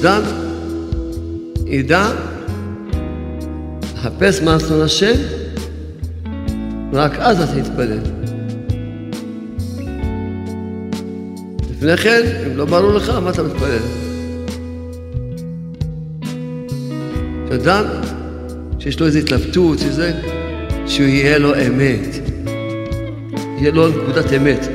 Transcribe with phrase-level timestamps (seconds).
[0.00, 0.22] שאדם
[1.66, 2.10] ידע
[3.94, 5.14] לחפש מה רצון השם,
[6.92, 7.98] רק אז אתה תתפלל.
[11.70, 13.78] לפני כן, אם לא ברור לך, מה אתה מתפלל?
[17.48, 17.84] שאדם
[18.78, 20.12] שיש לו איזו התלבטות, שזה,
[20.86, 22.28] שהוא יהיה לו אמת.
[23.58, 24.68] יהיה לו נקודת אמת.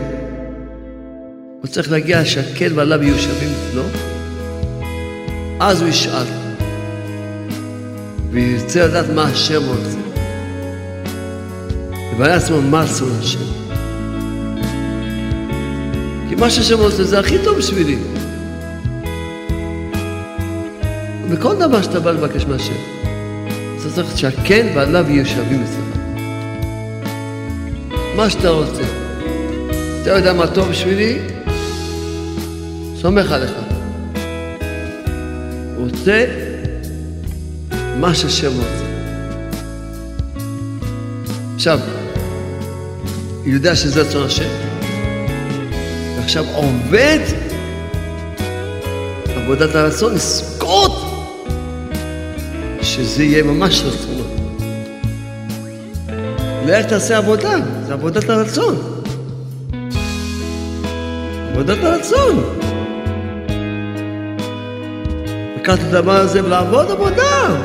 [1.61, 3.83] הוא צריך להגיע שהקל ועליו יהיו שווים לו,
[5.59, 6.25] אז הוא ישאל.
[8.31, 9.97] וירצה לדעת מה השם רוצה.
[12.13, 13.39] יבנה לעצמו מה רצון השם.
[16.29, 17.97] כי מה שהשם רוצה זה הכי טוב בשבילי.
[21.31, 22.73] בכל דבר שאתה בא לבקש מהשם,
[23.79, 25.99] אתה צריך שהכן ועליו יהיו שווים אצלך.
[28.15, 28.83] מה שאתה רוצה.
[30.01, 31.19] אתה יודע מה טוב בשבילי?
[33.01, 33.64] סומך עליך.
[35.99, 36.25] רוצה
[37.99, 38.85] מה שהשם רוצה.
[41.55, 41.79] עכשיו,
[43.45, 44.49] יודע שזה רצון השם,
[46.17, 47.19] ועכשיו עובד
[49.35, 50.91] עבודת הרצון, לזכות
[52.81, 54.23] שזה יהיה ממש רצונו.
[56.65, 57.55] לך תעשה עבודה,
[57.87, 58.75] זה עבודת הרצון.
[61.51, 62.64] עבודת הרצון.
[65.65, 67.55] לקחת את הדבר הזה ולעבוד עבודה.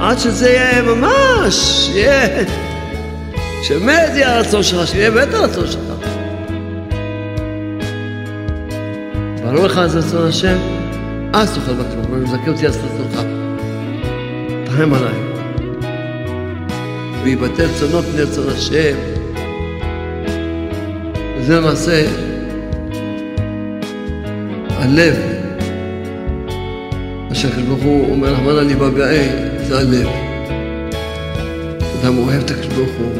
[0.00, 2.44] עד שזה יהיה ממש, יהיה,
[3.62, 6.08] שבאמת יהיה הרצון שלך, שיהיה באמת הרצון שלך.
[9.42, 10.56] ברור לך זה רצון השם?
[11.32, 13.20] אז תאכל בקרוב, ואני מזכה אותי אז רצונך.
[14.64, 15.14] תרחם עליי.
[17.22, 18.96] ויבטל צונות פני רצון השם.
[21.40, 22.06] זה למעשה
[24.86, 25.16] הלב.
[27.28, 29.28] מה שהקדוש ברוך הוא אומר, רחמנא ליבא בעי,
[29.68, 30.08] זה הלב.
[32.00, 33.12] אדם אוהב את הקדוש ברוך הוא,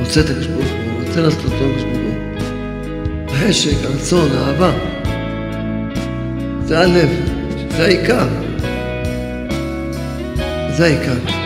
[0.00, 3.26] רוצה את הקדוש ברוך הוא, רוצה לעשות אותו הקדוש ברוך הוא.
[3.28, 4.72] החשק, הרצון, האהבה.
[6.64, 7.08] זה הלב,
[7.76, 8.26] זה העיקר.
[10.76, 11.39] זה העיקר.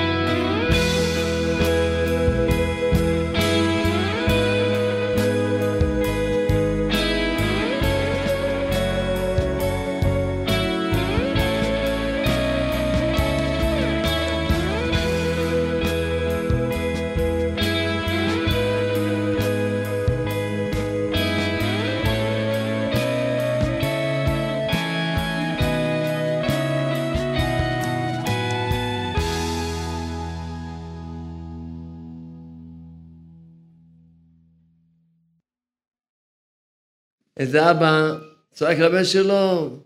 [37.54, 38.14] איזה אבא
[38.52, 39.76] צועק לבן שלו,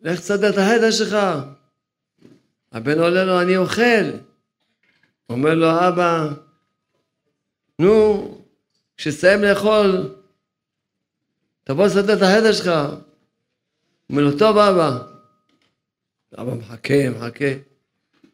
[0.00, 1.16] לך תסדר את החדר שלך.
[2.72, 4.04] הבן עולה לו, אני אוכל.
[5.28, 6.28] אומר לו, אבא,
[7.78, 8.28] נו,
[8.96, 10.14] כשתסיים לאכול,
[11.64, 12.70] תבוא לסדר את החדר שלך.
[14.10, 14.98] אומר לו, טוב, אבא.
[16.38, 17.52] אבא מחכה, מחכה.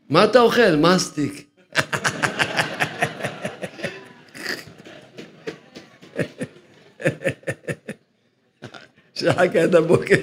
[0.08, 0.76] מה אתה אוכל?
[0.76, 1.46] מסטיק.
[9.20, 10.16] שחכה עד הבוקר.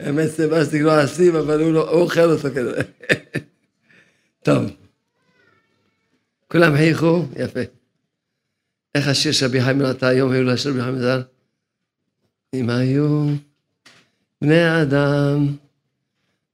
[0.00, 2.82] האמת סבסטיק לא אסים, אבל הוא לא, אוכל אותו כזה.
[4.42, 4.62] טוב.
[6.48, 7.26] כולם חייכו?
[7.36, 7.60] יפה.
[8.94, 11.22] איך השיר של חיים נתן היום, היו לשיר רבי חיים?
[12.54, 13.26] אם היו
[14.42, 15.46] בני אדם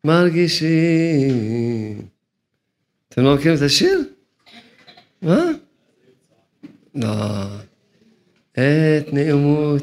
[0.04, 2.03] מרגישים.
[3.09, 4.00] אתם לא מכירים את השיר?
[5.22, 5.44] מה?
[6.95, 7.47] לא.
[8.53, 9.83] את נעמות,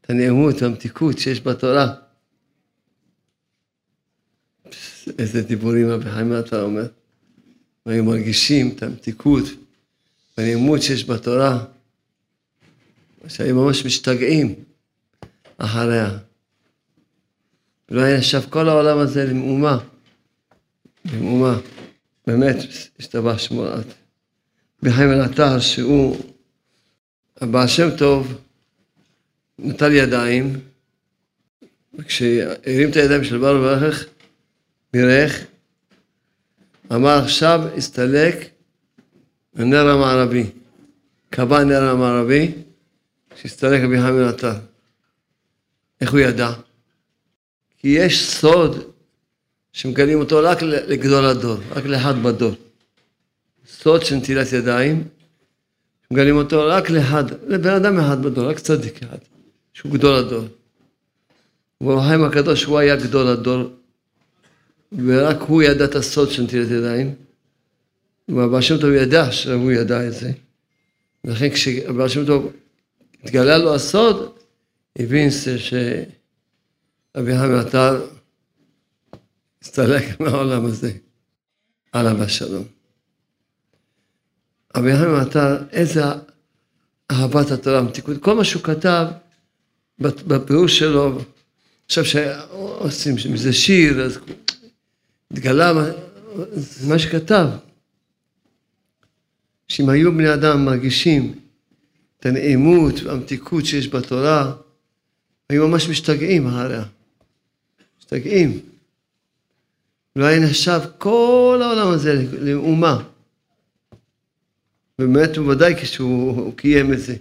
[0.00, 1.94] את הנעמות והמתיקות שיש בתורה.
[5.18, 6.86] איזה דיבורים רבי חיים אתה אומר.
[7.86, 9.44] והיו מרגישים את המתיקות
[10.38, 11.64] והנעמות שיש בתורה,
[13.28, 14.54] שהיו ממש משתגעים
[15.58, 16.18] אחריה.
[17.90, 19.78] ולא היה ישב כל העולם הזה למאומה,
[21.04, 21.58] למאומה.
[22.26, 22.56] באמת,
[22.98, 24.05] השתבח שמו לעד.
[24.86, 26.16] בחיים הנתר, שהוא
[27.40, 28.38] הבעל שם טוב,
[29.58, 30.60] נטל ידיים,
[31.94, 34.06] וכשהרים את הידיים של בר וברך,
[34.92, 35.44] בירך,
[36.92, 38.36] אמר עכשיו הסתלק
[39.56, 40.50] הנר המערבי,
[41.30, 42.52] קבע הנר המערבי,
[43.36, 44.56] שהסתלק רבי חיים נתן.
[46.00, 46.50] איך הוא ידע?
[47.78, 48.90] כי יש סוד
[49.72, 52.54] שמגלים אותו רק לגדול הדור, רק לאחד בדור.
[53.66, 55.04] סוד של נטילת ידיים,
[56.10, 59.18] מגלים אותו רק לאחד, לבן אדם אחד בדור, רק צדיק אחד,
[59.74, 60.44] שהוא גדול הדור.
[61.80, 63.70] ואורחיים הקדוש הוא היה גדול הדור,
[65.06, 67.14] ורק הוא ידע את הסוד של נטילת ידיים.
[68.28, 70.32] והבעל שם טוב ידע שהוא ידע את זה.
[71.24, 72.52] ולכן כשהבעל שם טוב
[73.24, 74.38] התגלה לו הסוד,
[74.98, 76.06] הבין שרבי
[77.60, 78.06] עטר
[79.62, 80.92] הסתלק מהעולם הזה,
[81.92, 82.75] עליו השלום.
[84.76, 86.02] רבי חיים עטר, איזה
[87.10, 89.06] אהבת התורה, מתיקות, כל מה שהוא כתב
[89.98, 91.18] בפירוש שלו,
[91.86, 94.18] עכשיו שעושים מזה שיר, אז
[95.30, 95.72] התגלה
[96.86, 97.46] מה שכתב.
[99.68, 101.38] שאם היו בני אדם מרגישים
[102.20, 104.52] את הנעימות והמתיקות שיש בתורה,
[105.50, 106.84] היו ממש משתגעים אחריה.
[107.98, 108.60] משתגעים.
[110.16, 113.02] לא היה נחשב כל העולם הזה לאומה.
[114.98, 117.16] באמת הוא ודאי כשהוא קיים את זה.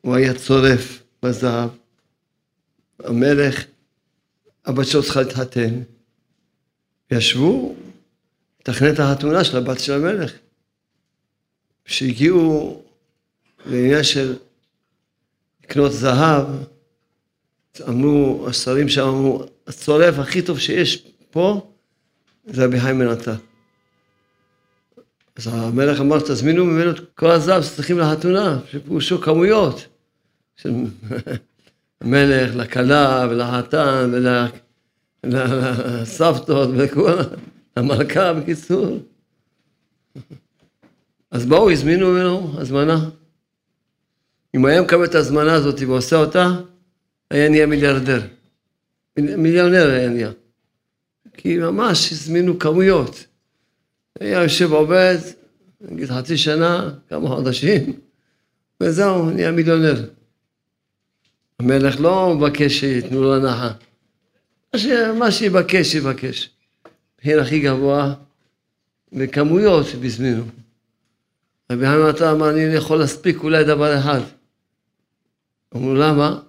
[0.00, 1.70] הוא היה צורף בזהב.
[2.98, 3.64] המלך,
[4.64, 5.82] הבת שלו צריכה להתחתן.
[7.10, 7.76] ישבו,
[8.60, 10.32] לתכנן את החתונה של הבת של המלך.
[11.84, 12.82] כשהגיעו
[13.66, 14.36] לעניין של
[15.64, 16.46] לקנות זהב,
[17.88, 21.70] אמרו, השרים שם אמרו, הצורף הכי טוב שיש פה
[22.46, 23.34] זה רבי חיים עטר.
[25.36, 29.86] אז המלך אמר, תזמינו ממנו את כל הזהב שצריכים לחתונה, שפירושו כמויות.
[30.56, 30.70] של
[32.00, 34.12] המלך לכלה ולחתן
[35.24, 37.12] ולסבתות ולכל
[37.76, 38.98] המלכה, בקיצור.
[41.30, 43.10] אז באו, הזמינו ממנו הזמנה.
[44.54, 46.50] אם היה מקבל את ההזמנה הזאת ועושה אותה,
[47.30, 48.20] היה נהיה מיליארדר.
[49.18, 50.30] מיליונר היה נהיה.
[51.34, 53.26] כי ממש הזמינו כמויות.
[54.22, 55.18] היה יושב עובד,
[55.80, 57.92] נגיד חצי שנה, כמה חודשים,
[58.80, 60.08] וזהו, נהיה מיליונר.
[61.60, 63.72] המלך לא מבקש שייתנו לו הנחה.
[65.18, 66.50] מה שיבקש, יבקש.
[67.18, 68.14] מחיר הכי גבוה,
[69.12, 70.44] וכמויות שהזמינו.
[71.72, 74.20] רבי עטר אמר, אני יכול להספיק אולי דבר אחד.
[75.76, 76.28] אמרו, למה?
[76.28, 76.40] הוא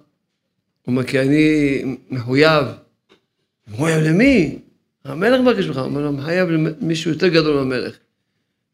[0.86, 2.64] אומר, כי אני מחויב.
[3.68, 4.58] מחויב למי?
[5.04, 5.76] המלך מבקש ממך.
[5.76, 7.96] הוא אומר לו, מחייב למישהו יותר גדול מהמלך.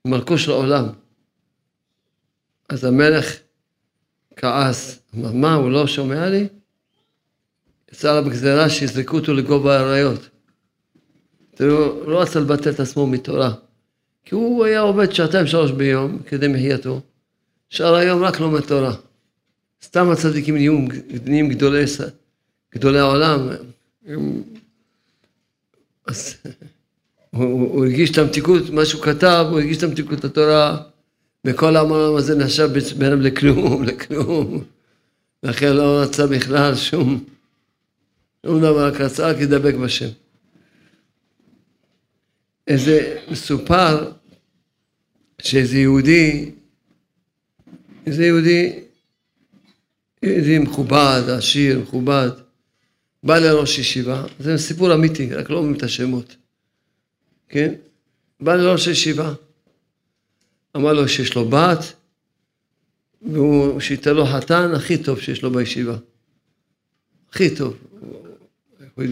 [0.05, 0.87] מלכו של העולם.
[2.69, 3.37] אז המלך
[4.37, 5.01] כעס.
[5.15, 6.49] אמר, מה, הוא לא שומע לי?
[7.93, 10.29] יצא עליו גזירה שיזרקו אותו לגובה האריות.
[11.61, 13.55] הוא לא רצה לבטל את עצמו מתורה.
[14.25, 17.01] כי הוא היה עובד שעתיים שלוש ביום כדי מחייתו,
[17.71, 18.95] שאר היום רק לומד תורה.
[19.83, 20.55] סתם הצדיקים
[21.25, 21.85] נהיים, גדולי,
[22.75, 23.49] גדולי העולם.
[26.11, 26.35] אז
[27.31, 30.83] הוא, הוא הרגיש את המתיקות, מה שהוא כתב, הוא הרגיש את המתיקות התורה,
[31.45, 34.65] וכל העולם הזה נחשב בינם לכלום, לכלום.
[35.43, 37.25] לכן לא רצה בכלל שום,
[38.47, 40.09] שום דבר, רק רצה רק לדבק בשם.
[42.67, 44.13] איזה מסופר
[45.43, 46.51] שאיזה יהודי,
[48.07, 48.81] איזה יהודי,
[50.23, 52.31] יהודי מכובד, עשיר, מכובד,
[53.23, 56.37] בא לראש ישיבה, זה סיפור אמיתי, רק לא אומרים את השמות,
[57.49, 57.75] כן?
[58.41, 59.33] בא לראש ישיבה,
[60.77, 61.79] אמר לו שיש לו בת,
[63.23, 65.97] והוא שייתן לו חתן הכי טוב שיש לו בישיבה.
[67.31, 67.77] הכי טוב.
[68.95, 69.05] הוא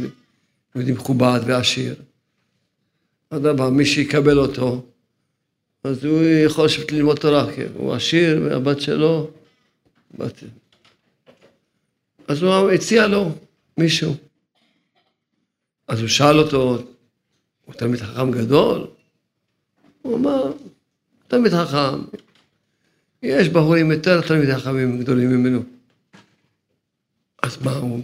[0.74, 1.94] יהודי מכובד ועשיר.
[3.30, 4.86] אדרבה, מי שיקבל אותו,
[5.84, 9.30] אז הוא יכול לשבת ללמוד תורה, כן, הוא עשיר, והבת שלו,
[10.18, 10.42] בת...
[12.28, 13.32] אז הוא הציע לו
[13.78, 14.14] מישהו.
[15.88, 16.78] אז הוא שאל אותו,
[17.64, 18.86] הוא תלמיד חכם גדול?
[20.02, 20.52] הוא אמר,
[21.28, 22.00] תלמיד חכם,
[23.22, 25.62] יש בחורים יותר תלמידי חכמים גדולים ממנו.
[27.42, 28.02] אז מה, הוא,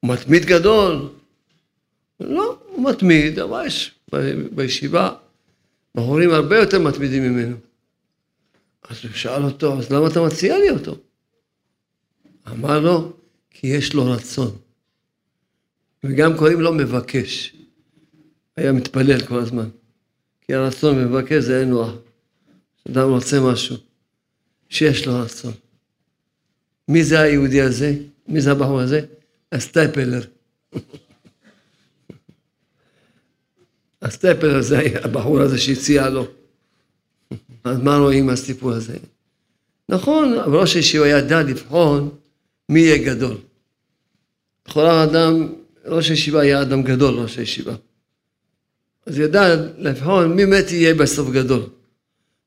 [0.00, 1.08] הוא מתמיד גדול?
[2.20, 3.94] לא, הוא מתמיד, אבל יש
[4.54, 5.10] בישיבה
[5.94, 7.56] בחורים הרבה יותר מתמידים ממנו.
[8.88, 10.96] אז הוא שאל אותו, אז למה אתה מציע לי אותו?
[12.50, 13.12] אמר לו,
[13.50, 14.65] כי יש לו רצון.
[16.08, 17.56] וגם קוראים לו מבקש.
[18.56, 19.68] היה מתפלל כל הזמן.
[20.40, 21.92] כי הרצון מבקש זה אין נוח.
[22.90, 23.76] אדם רוצה משהו,
[24.68, 25.52] שיש לו רצון.
[26.88, 27.94] מי זה היהודי הזה?
[28.28, 29.00] מי זה הבחור הזה?
[29.52, 30.22] הסטייפלר.
[34.02, 36.26] הסטפלר הזה, הבחור הזה שהציע לו.
[37.64, 38.96] אז מה רואים מהסיפור הזה?
[39.88, 42.10] נכון, אבל ראש הישיבה ידע לבחון
[42.68, 43.36] מי יהיה גדול.
[44.68, 45.52] לכאורה אדם,
[45.86, 47.74] ראש הישיבה היה אדם גדול, ראש הישיבה.
[49.06, 51.62] אז ידע לבחון מי באמת יהיה בסוף גדול.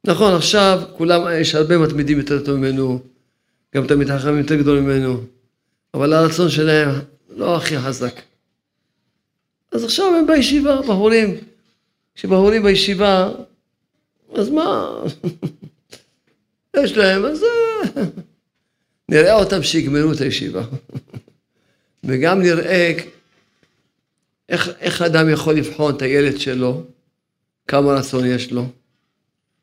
[0.03, 2.99] נכון, עכשיו כולם, יש הרבה מתמידים יותר טוב ממנו,
[3.75, 5.23] גם תלמיד חכמים יותר גדול ממנו,
[5.93, 6.89] אבל הרצון שלהם
[7.35, 8.21] לא הכי חזק.
[9.71, 11.35] אז עכשיו הם בישיבה, בחורים.
[12.15, 13.31] כשבחורים בישיבה,
[14.35, 14.89] אז מה?
[16.83, 18.03] יש להם, אז אה,
[19.09, 20.63] נראה אותם שיגמרו את הישיבה.
[22.03, 22.93] וגם נראה
[24.49, 26.83] איך, איך אדם יכול לבחון את הילד שלו,
[27.67, 28.65] כמה רצון יש לו.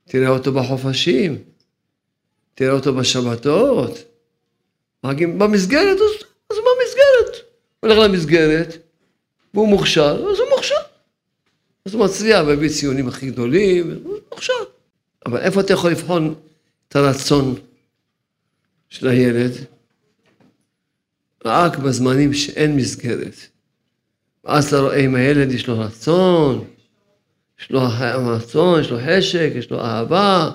[0.05, 1.38] תראה אותו בחופשים,
[2.55, 3.99] תראה אותו בשבתות.
[5.02, 7.47] במסגרת, אז, אז במסגרת.
[7.81, 8.76] הולך למסגרת,
[9.55, 10.75] והוא מוכשר, אז הוא מוכשר.
[11.85, 14.52] אז הוא מצליח והביא ציונים הכי גדולים, הוא מוכשר.
[15.26, 16.35] אבל איפה אתה יכול לבחון
[16.88, 17.55] את הרצון
[18.88, 19.52] של הילד?
[21.45, 23.55] רק בזמנים שאין מסגרת.
[24.46, 26.64] ואז אתה רואה אם הילד יש לו רצון,
[27.60, 27.80] יש לו
[28.26, 30.50] רצון, יש לו חשק, יש לו אהבה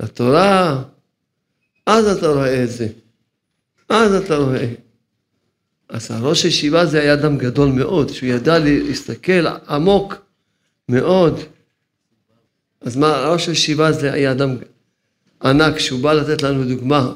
[0.00, 0.82] לתורה,
[1.86, 2.88] אז אתה רואה את זה.
[3.88, 4.74] אז אתה רואה.
[5.88, 10.14] אז הראש הישיבה זה היה אדם גדול מאוד, שהוא ידע להסתכל עמוק
[10.88, 11.40] מאוד.
[12.80, 14.56] אז מה, ראש הישיבה זה היה אדם
[15.44, 17.12] ענק, שהוא בא לתת לנו דוגמה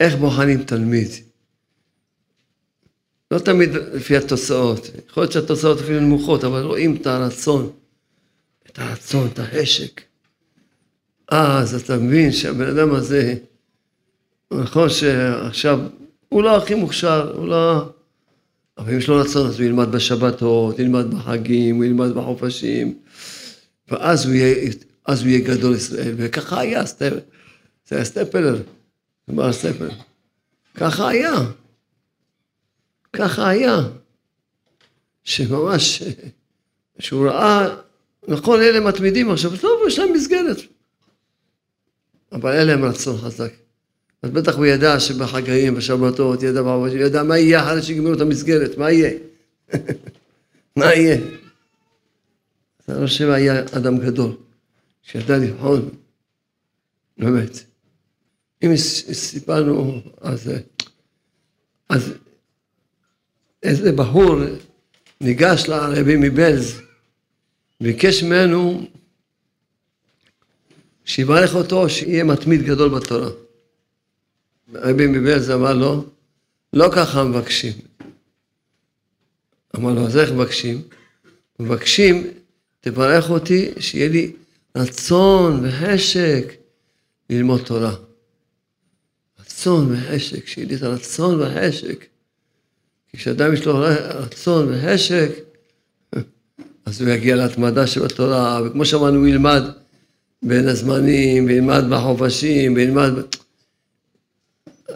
[0.00, 1.25] איך בוחנים תלמיד.
[3.30, 7.70] לא תמיד לפי התוצאות, יכול להיות שהתוצאות אפילו נמוכות, אבל רואים את הרצון,
[8.70, 10.00] את הרצון, את החשק.
[11.28, 13.34] אז אתה מבין שהבן אדם הזה,
[14.50, 15.80] נכון שעכשיו
[16.28, 17.88] הוא לא הכי מוכשר, הוא לא...
[18.78, 22.98] אבל אם יש לו רצון, אז הוא ילמד בשבתות, ילמד בחגים, הוא ילמד בחופשים,
[23.88, 24.70] ואז הוא יהיה,
[25.04, 27.12] אז הוא יהיה גדול ישראל, וככה היה, סטפ,
[27.88, 28.62] זה היה סטפלר,
[29.30, 29.90] אמר סטפלר,
[30.74, 31.32] ככה היה.
[33.16, 33.78] ככה היה,
[35.24, 36.02] שממש,
[36.98, 37.76] שהוא ראה,
[38.28, 40.56] נכון, אלה מתמידים עכשיו, טוב, יש להם מסגרת,
[42.32, 43.52] אבל אין להם רצון חזק.
[44.22, 46.62] אז בטח הוא ידע שבחגאים, בשבתות, ידע
[46.96, 49.10] ידע מה יהיה אחרי שיגמרו את המסגרת, מה יהיה?
[50.76, 51.18] מה יהיה?
[52.88, 54.36] אז חושב היה אדם גדול,
[55.02, 55.88] שידע לבחון,
[57.18, 57.58] באמת.
[58.62, 60.50] אם סיפרנו, אז,
[61.88, 62.12] אז
[63.68, 64.36] איזה בחור
[65.20, 66.80] ניגש לרבי מבלז,
[67.80, 68.86] ביקש ממנו
[71.04, 73.30] שיברך אותו שיהיה מתמיד גדול בתורה.
[74.74, 76.04] רבי מבלז אמר לו,
[76.72, 77.72] לא ככה מבקשים.
[79.76, 80.82] אמר לו, אז איך מבקשים?
[81.60, 82.26] מבקשים,
[82.80, 84.32] תברך אותי שיהיה לי
[84.76, 86.52] רצון וחשק
[87.30, 87.94] ללמוד תורה.
[89.40, 92.06] רצון וחשק, שיהיה לי את הרצון והחשק.
[93.16, 93.84] כשאדם יש לו
[94.18, 95.30] רצון וחשק,
[96.86, 99.62] אז הוא יגיע להתמדה שבתורה, וכמו שאמרנו, הוא ילמד
[100.42, 103.12] בין הזמנים, וילמד בחופשים, וילמד...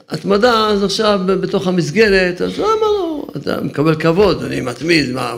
[0.08, 3.26] התמדה, אז עכשיו בתוך המסגרת, אז למה לא?
[3.36, 5.34] אתה מקבל כבוד, אני מתמיד, מה,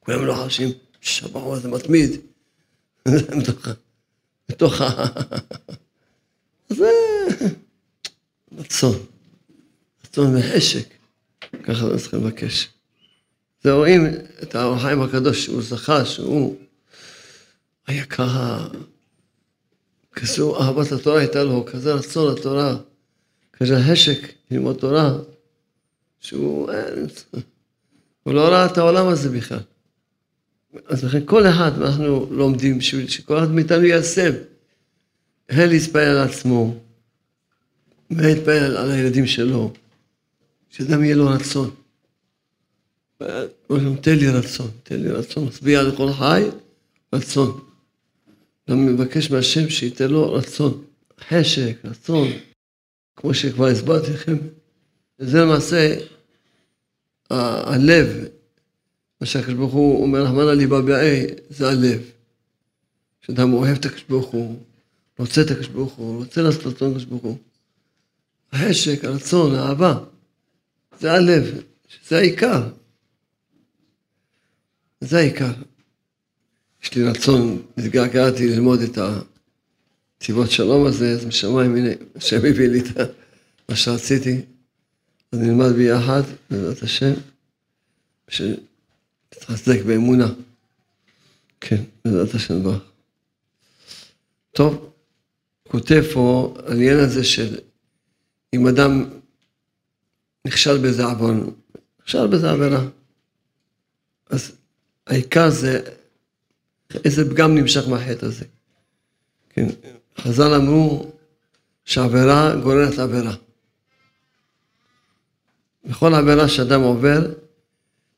[0.00, 0.68] כולם לא חשים,
[1.00, 2.16] שהבחור הזה מתמיד.
[4.48, 5.04] בתוך ה...
[6.78, 6.90] זה
[8.58, 8.98] רצון,
[10.04, 10.97] רצון וחשק.
[11.62, 12.68] ככה אנחנו צריכים לבקש.
[13.62, 14.06] זה רואים
[14.42, 16.56] את האור החיים הקדוש שהוא זכה, שהוא
[17.86, 18.68] היה ככה,
[20.12, 22.76] כזו אהבת התורה הייתה לו, כזה רצון לתורה,
[23.52, 25.12] כזה השק ללמוד תורה,
[26.20, 27.06] שהוא אין,
[28.22, 29.60] הוא לא ראה את העולם הזה בכלל.
[30.86, 34.32] אז לכן כל אחד אנחנו לומדים בשביל שכל אחד מאיתנו יישם.
[35.48, 36.74] הן להתפעל על עצמו,
[38.10, 39.72] ולהתפעל על הילדים שלו.
[40.78, 41.70] שאדם יהיה לו רצון.
[44.00, 46.42] תן לי רצון, תן לי רצון, מצביע לכל חי,
[47.12, 47.60] רצון.
[48.70, 50.84] גם מבקש מהשם שייתן לו רצון,
[51.28, 52.28] חשק, רצון,
[53.16, 54.36] כמו שכבר הסברתי לכם.
[55.18, 55.96] זה למעשה
[57.30, 58.24] הלב,
[59.20, 62.00] מה שהקדוש ברוך הוא אומר, רחמנא ליבא בעי, זה הלב.
[63.20, 64.58] שאדם אוהב את הקדוש ברוך הוא,
[65.18, 67.38] רוצה את הקדוש ברוך הוא, רוצה לעשות רצון הקדוש ברוך הוא.
[68.52, 69.98] החשק, הרצון, האהבה.
[71.00, 72.68] זה הלב, שזה העיקר.
[75.00, 75.52] זה העיקר.
[76.82, 78.98] יש לי רצון, התגעגעתי ללמוד את
[80.18, 82.86] הציבות שלום הזה, אז משמיים, הנה, השם הביא לי את
[83.68, 84.40] מה שרציתי,
[85.32, 87.12] אז נלמד ביחד, בעזרת השם,
[88.28, 90.28] שתתחזק באמונה.
[91.60, 92.82] כן, בעזרת השם ברך.
[94.52, 94.92] טוב,
[95.68, 97.58] כותב פה העניין הזה של
[98.54, 99.04] אם אדם
[100.48, 101.50] נכשל באיזה עוון,
[102.00, 102.84] נכשל באיזה עבירה.
[104.30, 104.52] אז
[105.06, 105.80] העיקר זה
[107.04, 108.44] איזה פגם נמשך מהחטא הזה.
[109.50, 109.66] כן,
[110.18, 111.10] חז"ל אמרו
[111.84, 113.34] שעבירה גוררת עבירה.
[115.84, 117.34] בכל עבירה שאדם עובר,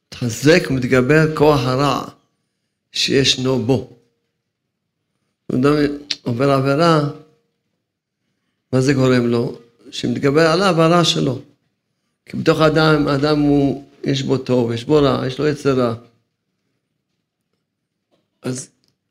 [0.06, 2.08] מתחזק ומתגבר כוח הרע
[2.92, 3.96] שישנו בו.
[5.54, 5.72] אדם
[6.22, 7.00] עובר עבירה,
[8.72, 9.58] מה זה גורם לו?
[9.90, 11.42] שמתגבר עליו הרע שלו.
[12.30, 15.94] כי בתוך האדם, האדם הוא, יש בו טוב, יש בו רע, יש לו יצר רע.
[18.42, 18.70] אז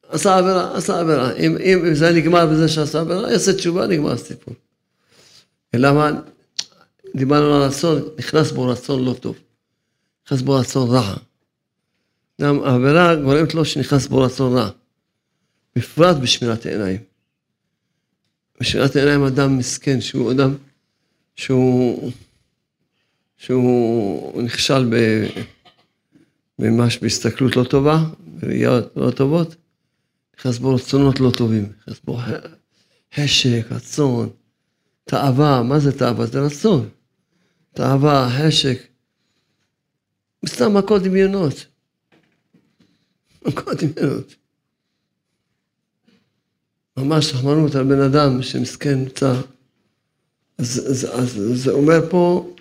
[0.09, 1.35] עשה עבירה, עשה עבירה.
[1.35, 4.53] אם, אם זה נגמר בזה שעשה עבירה, יעשה תשובה, נגמר הסיפור.
[5.73, 6.11] למה?
[7.15, 9.35] דיברנו על רצון, נכנס בו רצון לא טוב.
[10.25, 11.15] נכנס בו רצון רע.
[12.41, 14.69] גם העבירה גורמת לו שנכנס בו רצון רע.
[15.75, 16.99] בפרט בשמירת העיניים.
[18.61, 20.55] בשמירת העיניים אדם מסכן, שהוא אדם
[21.35, 22.11] שהוא,
[23.39, 24.89] שהוא נכשל.
[26.59, 29.55] ממש בהסתכלות לא טובה, בראיות לא טובות,
[30.39, 32.19] נכנס בו רצונות לא טובים, נכנס בו
[33.15, 34.29] חשק, רצון,
[35.05, 36.25] תאווה, מה זה תאווה?
[36.25, 36.89] זה רצון.
[37.73, 38.87] תאווה, חשק,
[40.47, 41.65] סתם מכות דמיונות.
[43.45, 44.35] מכות דמיונות.
[46.97, 49.33] ממש רחמנות על בן אדם שמסכן נמצא.
[50.57, 51.09] אז
[51.53, 52.53] זה אומר פה,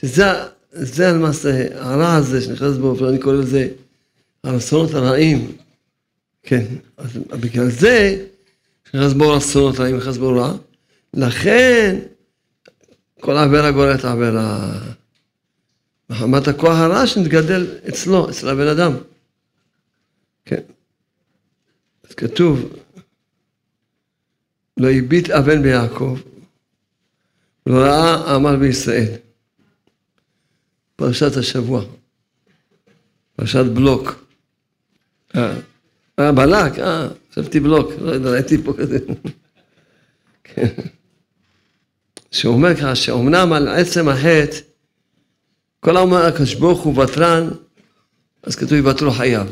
[0.00, 0.24] שזה
[0.72, 3.68] זה למעשה, הרע הזה שנכנס בו, אני קורא לזה
[4.44, 5.56] הרצונות הרעים.
[6.42, 6.64] כן,
[6.96, 8.26] אז בגלל זה
[8.86, 10.52] נכנס בו רצונות רעים, נכנס בו רע.
[11.14, 12.00] לכן
[13.20, 14.80] כל עבירה גוררת עבירה.
[16.10, 18.92] מחמת הכוח הרע שמתגדל אצלו, אצל הבן אדם.
[20.44, 20.60] כן.
[22.08, 22.72] אז כתוב,
[24.76, 26.18] לא הביט אבן ביעקב,
[27.66, 29.23] לא ראה עמל בישראל.
[30.96, 31.84] פרשת השבוע,
[33.36, 34.26] פרשת בלוק.
[35.36, 35.54] אה,
[36.18, 38.98] אה בלק, אה, חשבתי בלוק, לא יודע, ראיתי פה כזה.
[40.44, 40.68] כן.
[42.30, 44.56] שאומר ככה, שאומנם על עצם החטא,
[45.80, 47.48] כל האומר הקדוש ברוך הוא ותרן,
[48.42, 49.46] אז כתוב יוותרו חייו.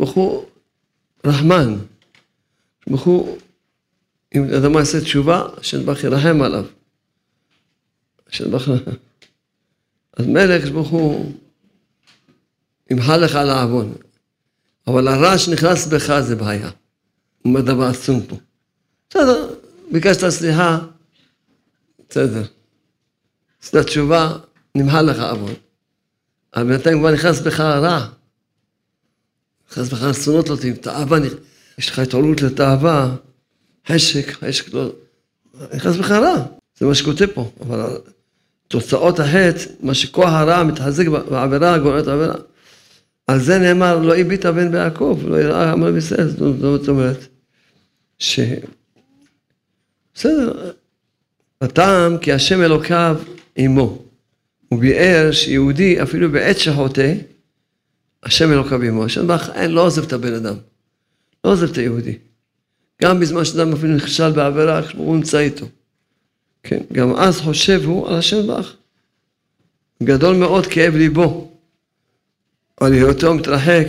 [0.00, 0.46] ברוך הוא
[1.24, 1.76] רחמן.
[2.86, 3.38] ברוך הוא,
[4.34, 6.64] אם אדם יעשה תשובה, השם ברוך ירחם עליו.
[8.28, 8.68] השם ברוך
[10.18, 11.32] אז מלך, ברוך הוא
[12.90, 13.94] ימחל לך על העוון.
[14.86, 16.68] אבל הרע שנכנס בך זה בעיה.
[16.68, 16.74] הוא
[17.44, 18.36] אומר דבר עצום פה.
[19.10, 19.54] בסדר,
[19.92, 20.78] ביקשת סליחה,
[22.10, 22.42] בסדר.
[23.62, 24.38] עשית תשובה,
[24.74, 25.54] נמהל לך עוון.
[26.56, 28.08] אבל בינתיים כבר נכנס בך רע.
[29.70, 31.18] נכנס בך אסונות לא טובים, תאווה,
[31.78, 33.16] יש לך התעוררות לתאווה,
[33.88, 34.92] חשק, חשק לא...
[35.74, 36.46] נכנס בך רע,
[36.78, 37.50] זה מה שכותב פה.
[37.60, 38.00] אבל
[38.68, 42.34] תוצאות החטא, מה שכוח הרע מתחזק בעבירה, גורמת עבירה.
[43.26, 46.28] על זה נאמר, לא הביט הבן ביעקב, לא יראה עמל בישראל.
[46.28, 47.26] זאת אומרת,
[48.18, 48.40] ש...
[50.14, 50.70] בסדר,
[51.60, 53.16] הטעם כי השם אלוקיו
[53.56, 54.02] עמו.
[54.68, 57.14] הוא ביאר שיהודי אפילו בעת שחוטא,
[58.22, 59.04] השם אלוקיו עמו.
[59.04, 60.54] השם ברך אין, לא עוזב את הבן אדם.
[61.44, 62.18] לא עוזב את היהודי.
[63.02, 65.66] גם בזמן שאדם אפילו נכשל בעבירה, הוא נמצא איתו.
[66.68, 68.76] כן, גם אז חושב הוא על השם ברך.
[70.02, 71.50] גדול מאוד כאב ליבו
[72.80, 73.86] על היותו מתרחק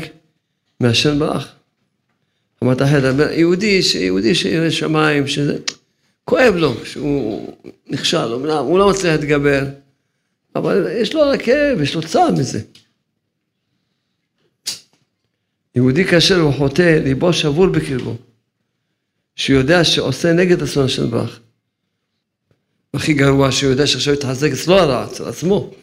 [0.79, 1.47] מהשם ברך.
[2.63, 2.81] אמרת
[3.31, 5.57] יהודי, יהודי שירא שמיים, שזה...
[6.25, 7.53] כואב לו שהוא
[7.87, 9.63] נכשל, אמנם הוא לא מצליח להתגבר,
[10.55, 12.61] אבל יש לו כאב, יש לו צער מזה.
[15.75, 18.15] יהודי כאשר הוא חוטא, ליבו שבור בקרבו,
[19.35, 21.39] שיודע שעושה נגד אסון של ברך.
[22.93, 25.73] הכי גרוע שהוא יודע שעכשיו יתחזק אצלו הרע, אצל עצמו.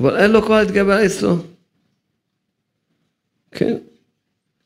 [0.00, 1.44] אבל אין לו כוח להתגבר אצלו.
[3.50, 3.76] כן?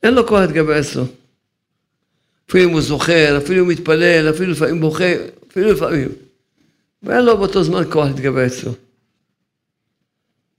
[0.02, 1.04] אין לו כוח להתגבר אצלו.
[2.48, 5.12] אפילו אם הוא זוכר, אפילו אם הוא מתפלל, אפילו לפעמים בוכה,
[5.50, 6.08] אפילו לפעמים.
[7.02, 8.72] ואין לו באותו זמן כוח להתגבר אצלו.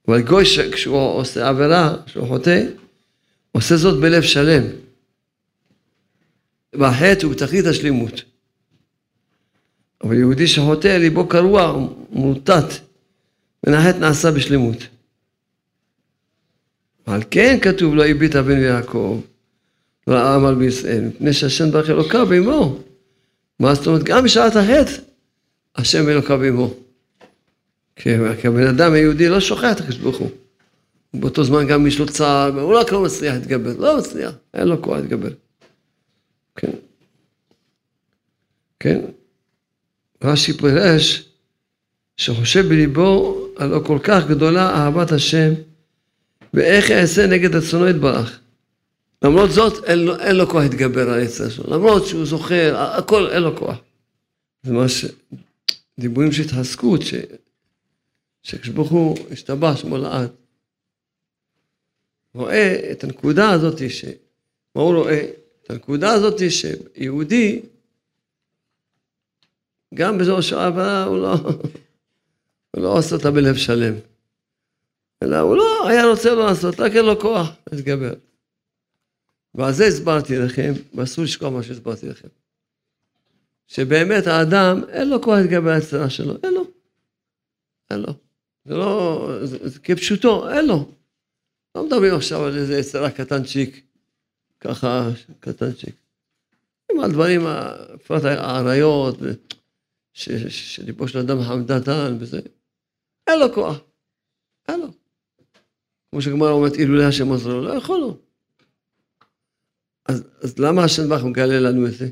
[0.08, 2.64] אבל גוי כשהוא עושה עבירה, כשהוא חוטא,
[3.52, 4.64] עושה זאת בלב שלם.
[6.74, 8.33] והחטא הוא בתכלית השלימות.
[10.04, 12.74] אבל יהודי שחוטא, ליבו קרוע, מוטט,
[13.68, 14.78] מן נעשה בשלמות.
[17.08, 19.22] ועל כן כתוב לא הביט הבן ויעקב.
[20.08, 22.80] לעם על בישראל, מפני שהשם ברך אלוקיו עמו.
[23.60, 24.04] מה זאת אומרת?
[24.04, 24.92] גם בשעת החטא,
[25.76, 26.74] השם אלוקיו עמו.
[27.96, 28.14] כי
[28.48, 30.30] הבן אדם היהודי לא שוכח את הקדוש ברוך הוא.
[31.14, 34.82] באותו זמן גם יש לו צער, הוא רק לא מצליח להתגבר, לא מצליח, אין לו
[34.82, 35.30] כוח להתגבר.
[36.56, 36.72] כן.
[38.80, 39.02] כן.
[40.24, 41.30] רש"י פירש
[42.18, 45.54] שחושב בליבו הלא כל כך גדולה אהבת השם
[46.54, 48.40] ואיך יעשה נגד רצונו יתברך.
[49.24, 51.74] למרות זאת, אין לו, אין לו כוח להתגבר על היצר שלו.
[51.74, 53.78] למרות שהוא זוכר, הכל, אין לו כוח.
[54.64, 55.06] זה מה ש...
[56.00, 57.14] דיבורים של התחזקות, ש...
[58.44, 60.30] שכשברוך הוא השתבח שמו לעד.
[62.34, 64.06] רואה את הנקודה הזאת, ש...
[64.76, 65.28] מה הוא רואה?
[65.64, 67.62] את הנקודה הזאת שיהודי,
[69.94, 71.34] גם בזו שעה הוא לא,
[72.72, 73.94] הוא לא עושה אותה בלב שלם.
[75.24, 78.14] אלא הוא לא היה רוצה לא לעשות, רק אין לו כוח להתגבר.
[79.56, 82.28] ועל זה הסברתי לכם, ואסור לשכוח מה שהסברתי לכם.
[83.68, 86.68] שבאמת האדם, אין לו כוח להתגבר על הצרה שלו, אין לו.
[87.92, 88.14] אין לו.
[88.66, 90.92] זה לא, זה, זה כפשוטו, אין לו.
[91.76, 93.86] לא מדברים עכשיו על איזה יצרה קטנצ'יק,
[94.60, 95.96] ככה, קטנצ'יק.
[97.04, 99.18] על דברים, בפרט האריות,
[100.14, 102.40] שליבו של אדם חמדתן וזה,
[103.28, 103.78] אין לו כוח,
[104.68, 104.88] אין לו.
[106.10, 108.18] כמו שגמר אומרת, אילולי השם עוזרו, לא יכול לו.
[110.06, 112.10] אז, אז למה השם ברוך מגלה לנו את זה?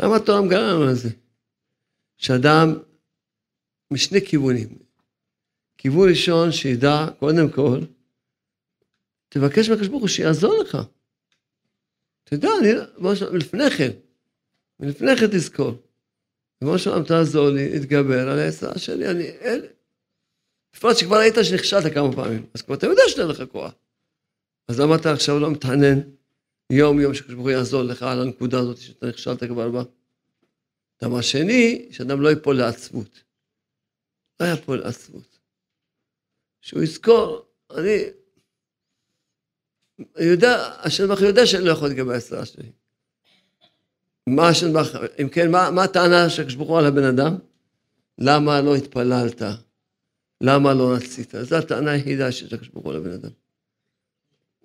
[0.00, 1.08] למה התורה מגלה לנו את זה?
[2.16, 2.74] שאדם
[3.90, 4.78] משני כיוונים.
[5.78, 7.80] כיוון ראשון, שידע, קודם כל,
[9.28, 10.78] תבקש מהקדוש ברוך הוא שיעזור לך.
[12.24, 12.68] אתה יודע, אני,
[13.38, 13.90] לפני כן,
[14.80, 15.82] ולפני כן תזכור.
[16.64, 19.60] כמו שאמרת, תעזור לי להתגבר על העצה שלי, אני, אין,
[20.76, 23.72] בפרט שכבר ראית שנכשלת כמה פעמים, אז כבר אתה יודע שאין לך כוח.
[24.68, 26.00] אז למה אתה עכשיו לא מתענן
[26.72, 29.82] יום יום שקדוש ברוך הוא יעזור לך על הנקודה הזאת שאתה נכשלת כבר בה?
[31.02, 33.22] דבר שני, שאדם לא ייפול לעצבות.
[34.40, 35.38] לא ייפול לעצבות.
[36.60, 38.04] שהוא יזכור, אני,
[40.16, 42.72] אני יודע, השם ברוך יודע שאני לא יכול להתגבר על שלי.
[44.28, 44.50] מה
[45.22, 47.36] אם כן, מה, מה הטענה של הקדוש ברוך הוא על הבן אדם?
[48.18, 49.42] למה לא התפללת?
[50.40, 51.34] למה לא רצית?
[51.42, 53.30] זו הטענה היחידה של הקדוש ברוך הוא לבן אדם.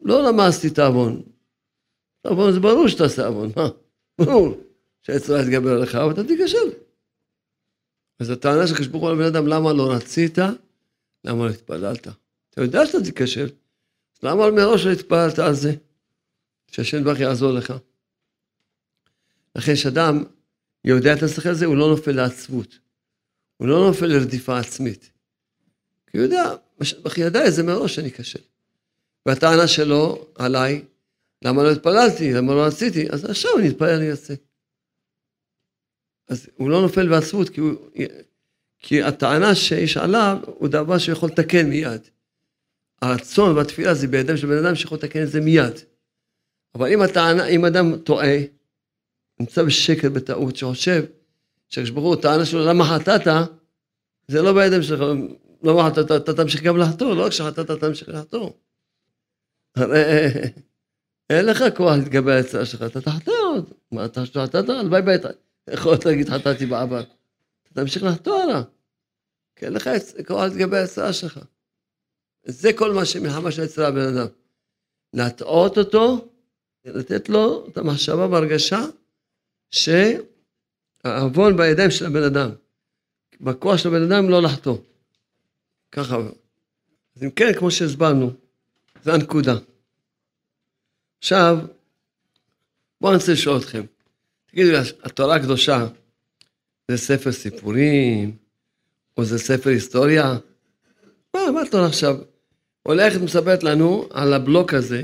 [0.02, 1.22] לא למה עשית עוון.
[2.22, 3.69] עוון זה ברור שאתה עושה עוון, מה?
[4.22, 4.63] ברור
[5.02, 6.58] שהיצרה יתגבר עליך, אבל אתה תיכשל.
[8.19, 10.38] אז הטענה של הקדוש ברוך הוא לבן אדם, למה לא רצית?
[11.26, 12.08] למה לא התפללת?
[12.50, 13.50] אתה יודע שאתה תיכשל.
[14.24, 15.76] למה מראש לא התפללת על זה?
[16.67, 17.74] שהשם ברוך יעזור לך.
[19.60, 20.24] לכן כשאדם
[20.86, 22.80] יודע את השכל הזה, הוא לא נופל לעצבות.
[23.58, 25.12] הוא לא נופל לרדיפה עצמית.
[26.08, 26.54] כי הוא יודע,
[27.04, 28.39] בכי ידע את זה מראש שאני אכשל.
[29.26, 30.84] והטענה שלו עליי,
[31.41, 34.34] למה לא התפללתי, למה לא עשיתי, אז עכשיו אני אתפלל, אני אעשה.
[36.28, 37.76] אז הוא לא נופל בעצבות, כי, הוא,
[38.80, 42.02] כי הטענה שיש עליו הוא דבר שיכול לתקן מיד.
[43.02, 45.80] הרצון והתפילה זה בידיים של בן אדם שיכול לתקן את זה מיד.
[46.76, 48.38] אבל אם הטענה, אם אדם טועה,
[49.39, 51.06] נמצא בשקט, בטעות, שחושב
[51.69, 53.28] שהקדוש ברוך הוא, טענה שלו, למה חטאת,
[54.28, 55.04] זה לא בידיים שלך,
[55.63, 58.60] לא, אתה, אתה, תמשיך גם לחתור, לא רק שחטאת, אתה תמשיך לחתור.
[59.75, 60.04] הרי
[61.30, 63.73] אין לך כוח להתגבר על הצעה שלך, אתה תחתור עוד.
[63.91, 64.69] מה, אתה חטאת?
[64.69, 65.30] הלוואי ביתה.
[65.69, 67.02] יכול להגיד חטאתי בעבר.
[67.02, 68.62] אתה תמשיך לחתור עליו.
[69.56, 69.89] כי אין לך
[70.28, 71.39] כוח להתגבר על הצעה שלך.
[72.45, 74.28] זה כל מה שמלחמה של יצרה הבן אדם.
[75.13, 76.30] להטעות אותו,
[76.86, 78.86] לתת לו את המחשבה והרגשה
[79.71, 82.49] שהעוון בידיים של הבן אדם.
[83.41, 84.77] בכוח של הבן אדם לא לחטוא.
[85.91, 86.17] ככה.
[87.15, 88.32] אז אם כן, כמו שהסברנו,
[89.03, 89.55] זו הנקודה.
[91.19, 91.58] עכשיו,
[93.01, 93.84] בואו אני רוצה לשאול אתכם.
[94.51, 95.88] תגידו, התורה הקדושה
[96.91, 98.38] זה ספר סיפורים,
[99.17, 100.38] או זה ספר היסטוריה?
[101.34, 102.15] מה, מה התורה עכשיו?
[102.84, 105.01] הולכת ומספרת לנו על הבלוק הזה,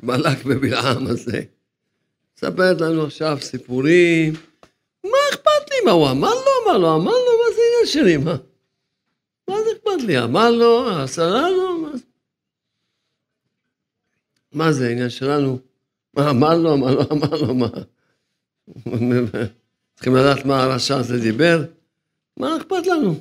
[0.00, 1.42] בלק בבלעם הזה.
[2.36, 4.32] מספרת לנו עכשיו סיפורים.
[5.04, 8.16] מה אכפת לי מה הוא אמר לו, אמר לו, אמר לו, מה זה עניין שלי,
[8.16, 8.36] מה?
[9.48, 10.18] מה זה אכפת לי?
[10.18, 12.04] אמר לו, עשרה לו, מה זה?
[14.52, 15.58] מה זה העניין שלנו?
[16.14, 17.68] מה אמר לו, אמר לו, אמר לו, מה?
[19.94, 21.64] צריכים לדעת מה הרשע הזה דיבר?
[22.36, 23.14] מה אכפת לנו?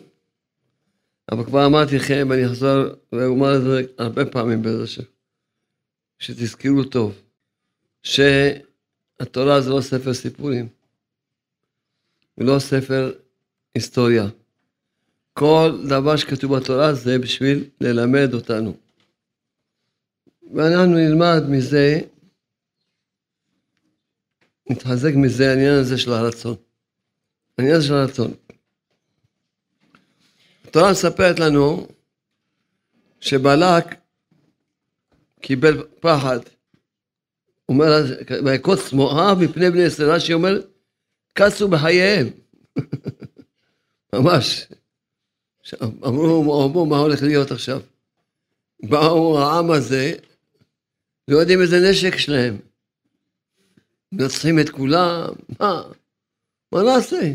[1.31, 5.03] אבל כבר אמרתי לכם, ואני אחזור ואומר את זה הרבה פעמים בעזרת השם,
[6.19, 7.21] שתזכרו טוב,
[9.23, 10.67] שהתורה זה לא ספר סיפורים,
[12.37, 13.13] ולא ספר
[13.75, 14.27] היסטוריה.
[15.33, 18.77] כל דבר שכתוב בתורה זה בשביל ללמד אותנו.
[20.53, 21.99] ואנחנו נלמד מזה,
[24.69, 26.55] נתחזק מזה העניין הזה של הרצון.
[27.57, 28.33] העניין הזה של הרצון.
[30.65, 31.87] התורה מספרת לנו
[33.19, 33.85] שבלק
[35.41, 36.39] קיבל פחד.
[37.69, 37.85] אומר,
[38.45, 40.61] ויקוץ מואב מפני בני ישראל, רש"י אומר,
[41.33, 42.27] קצו בחייהם.
[44.15, 44.67] ממש.
[45.83, 47.81] אמרו, אמרו, מה הולך להיות עכשיו?
[48.83, 50.13] באו העם הזה,
[51.27, 52.57] לא יודעים איזה נשק שלהם.
[54.11, 55.83] מנצחים את כולם, מה?
[56.71, 57.33] מה נעשה?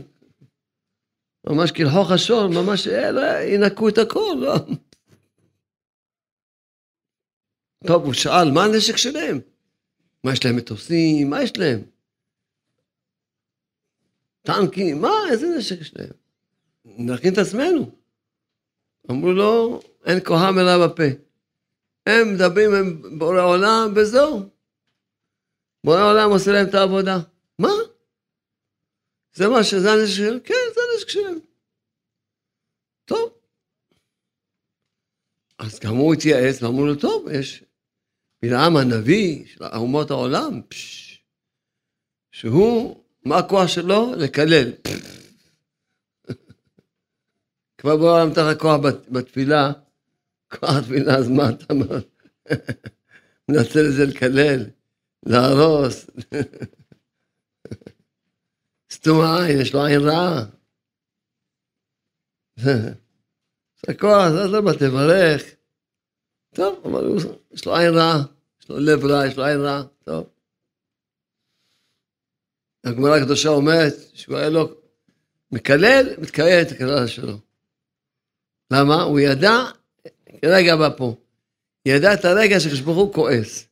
[1.47, 4.55] ממש כלחוך השור, ממש אה, ינקו את הכל, לא?
[7.87, 9.41] טוב, הוא שאל, מה הנשק שלהם?
[10.29, 11.31] מה יש להם מטוסים?
[11.31, 11.83] מה יש להם?
[14.43, 15.01] טנקים?
[15.01, 15.11] מה?
[15.31, 16.11] איזה נשק יש להם?
[16.85, 17.91] נכין את עצמנו.
[19.11, 21.03] אמרו לו, אין כוחם אלא בפה.
[22.07, 24.41] הם מדברים עם בורא עולם וזהו.
[25.85, 27.19] בורא עולם עושה להם את העבודה.
[27.59, 27.73] מה?
[29.35, 30.41] זה מה שזה הנשק שלהם?
[30.41, 31.39] כן, זה הנשק שלהם.
[33.05, 33.33] טוב.
[35.59, 37.65] אז גם הוא התייעץ ואמרו לו, טוב, יש
[38.43, 41.19] בלעם הנביא של אומות העולם, פש,
[42.33, 44.13] שהוא, מה הכוח שלו?
[44.17, 44.73] לקלל.
[47.79, 49.73] כבר בוא נתן לך כוח בתפילה,
[50.51, 51.75] כוח התפילה, אז מה אתה
[53.49, 54.71] מנצל את זה לקלל,
[55.27, 56.07] להרוס.
[58.93, 60.45] סתום העין, יש לו עין רעה.
[63.87, 65.58] זה הכוח, זה לא תברך.
[66.55, 68.23] טוב, אבל הוא, יש לו עין רעה,
[68.61, 70.31] יש לו לב רע, יש לו עין רע, טוב.
[72.85, 74.69] הגמרא הקדושה אומרת שהוא היה לו
[75.53, 77.39] מקלל, מתקלל את הקללה שלו.
[78.73, 79.03] למה?
[79.03, 79.57] הוא ידע,
[80.45, 81.17] רגע בא פה,
[81.87, 83.69] ידע את הרגע הוא כועס.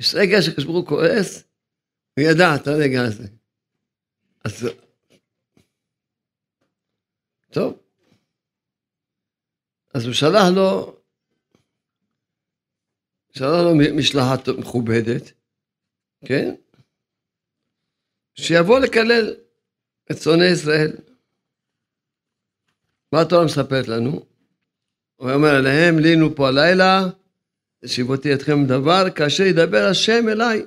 [0.00, 1.44] יש רגע הוא כועס,
[2.18, 3.28] הוא ידע את הרגע הזה.
[4.44, 4.68] אז...
[7.50, 7.78] טוב.
[9.94, 10.96] אז הוא שלח לו,
[13.36, 15.32] שלח לו משלחת מכובדת,
[16.24, 16.54] כן?
[18.34, 19.34] שיבוא לקלל
[20.10, 20.92] את שונאי ישראל.
[23.12, 24.26] מה התורה מספרת לנו?
[25.16, 27.02] הוא אומר להם, לינו פה הלילה,
[27.82, 30.64] ישיבותי אתכם דבר, כאשר ידבר השם אליי.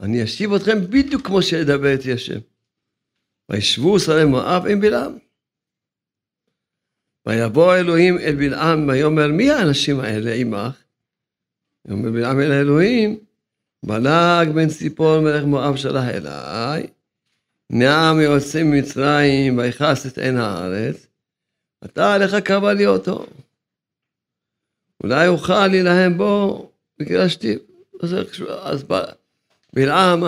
[0.00, 2.38] אני אשיב אתכם בדיוק כמו שידבר איתי השם.
[3.48, 5.29] וישבו שרי מואב עם בלעם.
[7.26, 10.82] ויבוא אלוהים אל בלעם ויאמר מי האנשים האלה עמך?
[11.84, 13.18] ויאמר בלעם אל האלוהים
[13.82, 16.86] בלק בן ציפור מלך מואב שלח אליי
[17.70, 21.06] נעם יוצא ממצרים ויכס את עין הארץ
[21.84, 23.26] אתה עליך קבע לי אותו
[25.04, 27.58] אולי אוכל להילהם בו וקרשתי
[28.62, 28.84] אז
[29.72, 30.24] בלעם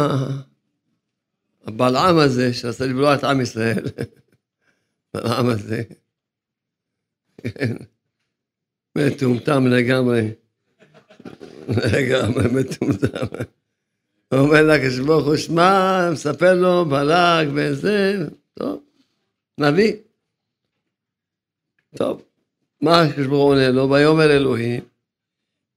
[1.67, 3.85] הבלעם הזה שרצה לבלוע את עם ישראל
[5.15, 5.83] בלעם הזה
[8.99, 10.31] מטומטם לגמרי
[11.69, 13.27] לגמרי מטומטם
[14.33, 18.15] הוא אומר לקדוש ברוך הוא, שמע, מספר לו בלק וזה,
[18.55, 18.83] טוב,
[19.59, 19.93] נביא.
[21.97, 22.23] טוב,
[22.81, 23.91] מה הקדוש הוא עונה לו?
[23.91, 24.85] ויאמר אלוהים,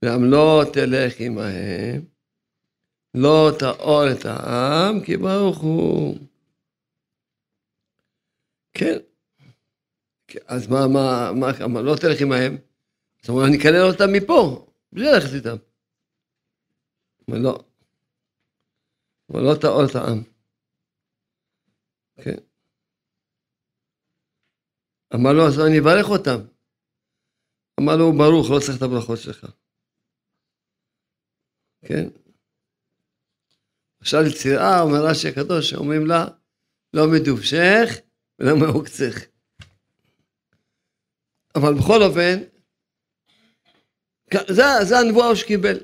[0.05, 2.01] גם לא תלך עמהם,
[3.13, 6.17] לא תאור את העם, כי ברוך הוא.
[8.73, 8.97] כן.
[10.45, 12.57] אז מה, מה, מה, מה לא תלך עמהם?
[13.19, 15.55] זאת אומרת, אני אקלל אותם מפה, בלי ללכת איתם.
[17.27, 17.63] אבל לא.
[19.29, 20.23] אבל לא תאור את העם.
[22.21, 22.35] כן.
[25.15, 26.39] אמר לו, אז אני אברך אותם.
[27.79, 29.45] אמר לו, ברוך, לא צריך את הברכות שלך.
[31.81, 32.09] כן.
[33.99, 36.25] עכשיו לצירה, אומר רש"י הקדוש, שאומרים לה,
[36.93, 37.89] לא מדובשך
[38.39, 39.34] ולא מעוקצך.
[41.55, 42.39] אבל בכל אופן,
[44.47, 45.77] זה, זה הנבואה שהוא קיבל.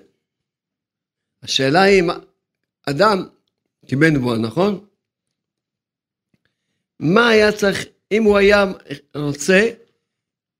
[1.44, 2.04] השאלה היא,
[2.90, 3.30] אדם
[3.86, 4.88] קיבל נבואה, נכון?
[7.00, 8.66] מה היה צריך, אם הוא היה
[9.16, 9.70] רוצה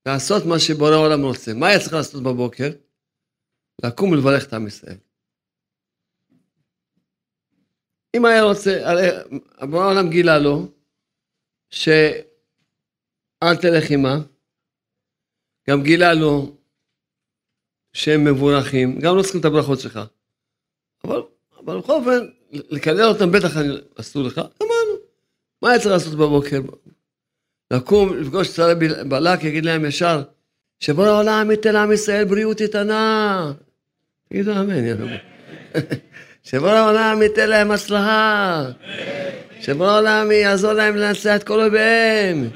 [0.06, 2.70] לעשות מה שבורא העולם רוצה, מה היה צריך לעשות בבוקר?
[3.84, 4.96] לקום ולברך את עם ישראל.
[8.16, 9.08] אם היה רוצה, הרי
[9.70, 10.68] בורא העולם גילה לו
[11.70, 12.16] שאל
[13.60, 14.18] תלך עימה,
[15.70, 16.56] גם גילה לו
[17.92, 20.00] שהם מבורכים, גם לא צריכים את הברכות שלך.
[21.04, 21.22] אבל,
[21.64, 23.56] אבל בכל אופן, לקלל אותם בטח
[24.00, 24.96] אסור לך, אמרנו.
[25.62, 26.60] מה היה צריך לעשות בבוקר?
[27.70, 28.74] לקום, לפגוש את שרי
[29.08, 30.22] בלק, יגיד להם ישר,
[30.80, 33.52] שבוא לעולם ייתן לעם ישראל בריאות איתנה.
[34.28, 35.14] תגידו אמן, יא רבו.
[36.48, 38.64] שבוא לעולם ייתן להם הצלחה.
[39.60, 42.48] שבוא לעולם יעזור להם לנצח את כל אויביהם.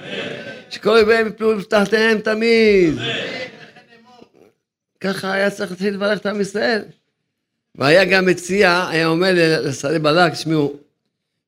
[0.70, 2.94] שכל אויביהם יפלו בתחתיהם תמיד.
[5.00, 6.82] ככה היה צריך להתחיל לברך את עם ישראל.
[7.74, 10.76] והיה גם מציע, היה אומר לשרי בלק, תשמעו,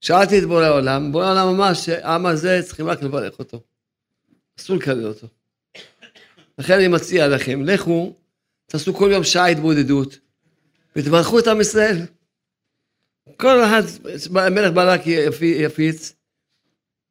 [0.00, 3.60] שאלתי את בורא העולם, בורא העולם אמר שהעם הזה צריכים רק לברך אותו.
[4.58, 5.26] אסור לקלל אותו.
[6.58, 8.14] לכן אני מציע לכם, לכו,
[8.66, 10.18] תעשו כל יום שעה התבודדות,
[10.96, 11.96] ותברכו את עם ישראל.
[13.36, 13.82] כל אחד,
[14.30, 15.00] מלך בלק
[15.42, 16.12] יפיץ,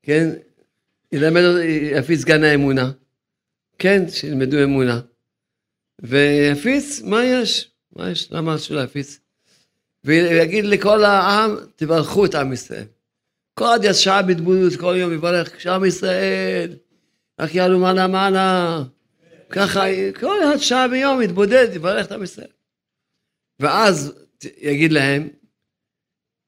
[0.03, 0.29] כן,
[1.11, 1.41] ילמד,
[1.91, 2.91] יפיץ גן האמונה,
[3.79, 5.01] כן, שילמדו אמונה.
[6.01, 7.71] ויפיץ, מה יש?
[7.95, 8.31] מה יש?
[8.31, 9.19] למה שלא יפיץ?
[10.03, 12.85] ויגיד לכל העם, תברכו את עם ישראל.
[13.53, 16.75] כל עד ישעה בהתבודדות, כל יום יברך, שעם ישראל,
[17.39, 18.83] רק יעלו מעלה מעלה.
[19.49, 19.83] ככה,
[20.19, 22.47] כל אחד שעה ביום יתבודד, יברך את עם ישראל.
[23.59, 24.13] ואז
[24.57, 25.29] יגיד להם,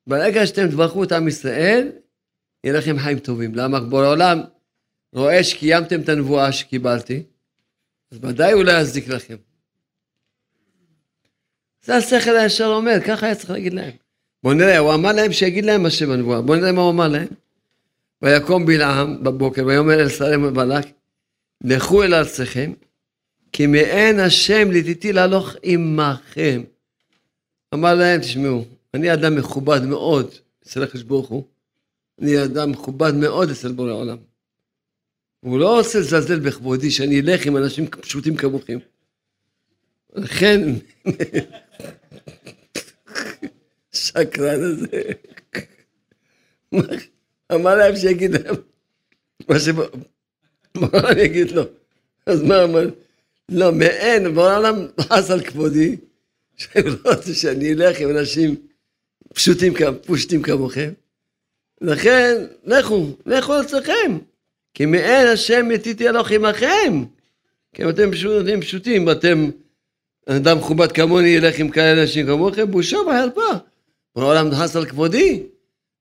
[0.07, 1.91] ברגע שאתם תברכו את עם ישראל,
[2.63, 3.55] יהיה לכם חיים טובים.
[3.55, 3.79] למה?
[3.79, 4.41] בעולם
[5.13, 7.23] רואה שקיימתם את הנבואה שקיבלתי,
[8.11, 9.35] אז ודאי הוא לא יזדיק לכם.
[11.83, 13.91] זה השכל הישר אומר, ככה היה צריך להגיד להם.
[14.43, 16.41] בואו נראה, הוא אמר להם שיגיד להם מה שבנבואה.
[16.41, 17.27] בואו נראה מה הוא אמר להם.
[18.21, 20.85] ויקום בלעם בבוקר, ויאמר אל שרים ובלק,
[21.63, 22.73] לכו אל ארצכם,
[23.51, 26.63] כי מעין השם לדיתי להלוך עמכם.
[27.73, 31.43] אמר להם, תשמעו, אני אדם מכובד מאוד אצל הקדוש ברוך הוא,
[32.21, 34.17] אני אדם מכובד מאוד אצל בורא עולם.
[35.39, 38.79] הוא לא רוצה לזלזל בכבודי, שאני אלך עם אנשים פשוטים כמוכם.
[40.13, 40.61] לכן,
[43.91, 45.01] שקרן הזה,
[47.53, 48.55] אמר להם שיגיד להם
[49.49, 51.63] מה שבעולם יגיד לו.
[52.25, 52.89] אז מה אמר?
[53.49, 55.97] לא, מעין, בעולם חס על כבודי,
[56.57, 58.55] שאני לא רוצה שאני אלך עם אנשים
[59.33, 59.73] פשוטים,
[60.05, 60.91] פושטים כמוכם.
[61.81, 64.17] לכן, לכו, לכו עצמכם.
[64.73, 67.03] כי מעין השם יתיתי הלוך עמכם.
[67.73, 69.49] כי אתם פשוטים, פשוטים, אתם
[70.25, 73.57] אדם מכובד כמוני ילך עם כאלה אנשים כמוכם, בושה וחרפה.
[74.15, 75.43] העולם נכנס על כבודי,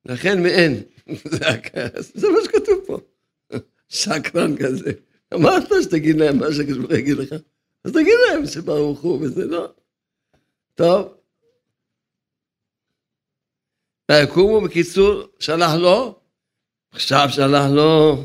[0.06, 0.82] לכן מעין.
[2.14, 2.98] זה מה שכתוב פה.
[3.88, 4.92] שקרן כזה.
[5.34, 7.34] אמרת שתגיד להם מה שהקדוש יגיד לך,
[7.84, 9.68] אז תגיד להם שברוך הוא וזה לא.
[10.74, 11.17] טוב.
[14.10, 16.18] ויקומו בקיצור, שלח לו,
[16.92, 18.24] עכשיו שלח לו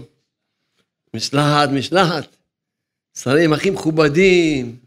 [1.14, 2.36] משלחת, משלחת.
[3.18, 4.80] שרים הכי מכובדים.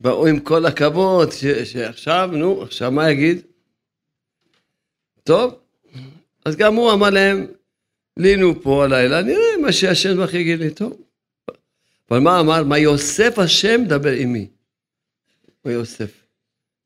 [0.00, 3.40] באו עם כל הכבוד, ש, שעכשיו, נו, עכשיו מה יגיד?
[5.24, 5.58] טוב,
[6.44, 7.46] אז גם הוא אמר להם,
[8.16, 11.00] לינו פה הלילה, נראה מה שהשם בך יגיד לי, טוב.
[12.10, 12.64] אבל מה אמר?
[12.64, 14.48] מה יוסף השם דבר עמי.
[15.64, 16.10] מה יוסף.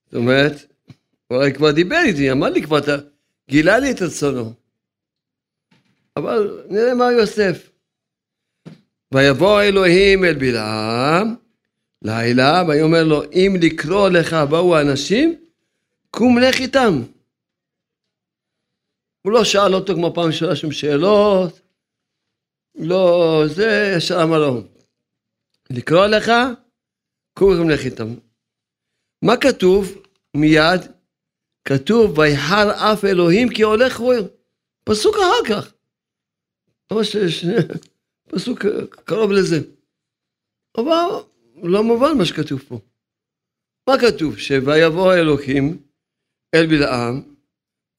[0.06, 0.69] זאת אומרת,
[1.30, 2.78] אולי כבר דיבר איתי, אמר לי כבר,
[3.50, 4.52] גילה לי את רצונו.
[6.16, 7.70] אבל נראה מה יוסף.
[9.14, 11.34] ויבוא אלוהים אל בלעם,
[12.02, 15.38] לילה, ויאמר לו, אם לקרוא לך באו אנשים,
[16.10, 17.02] קום לך איתם.
[19.22, 21.60] הוא לא שאל אותו כמו פעם ראשונה שום שאלות,
[22.74, 24.62] לא זה, ישר אמר לו,
[25.70, 26.32] לקרוא לך,
[27.34, 28.14] קום לך איתם.
[29.22, 30.02] מה כתוב
[30.36, 30.99] מיד?
[31.64, 34.14] כתוב, ויחר אף אלוהים כי הולך הוא.
[34.84, 35.72] פסוק אחר כך.
[36.92, 37.16] ממש
[38.28, 38.64] פסוק
[39.04, 39.60] קרוב לזה.
[40.76, 41.08] אבל
[41.62, 42.78] לא מובן מה שכתוב פה.
[43.88, 44.38] מה כתוב?
[44.38, 45.82] שויבוא האלוקים
[46.54, 47.22] אל בלעם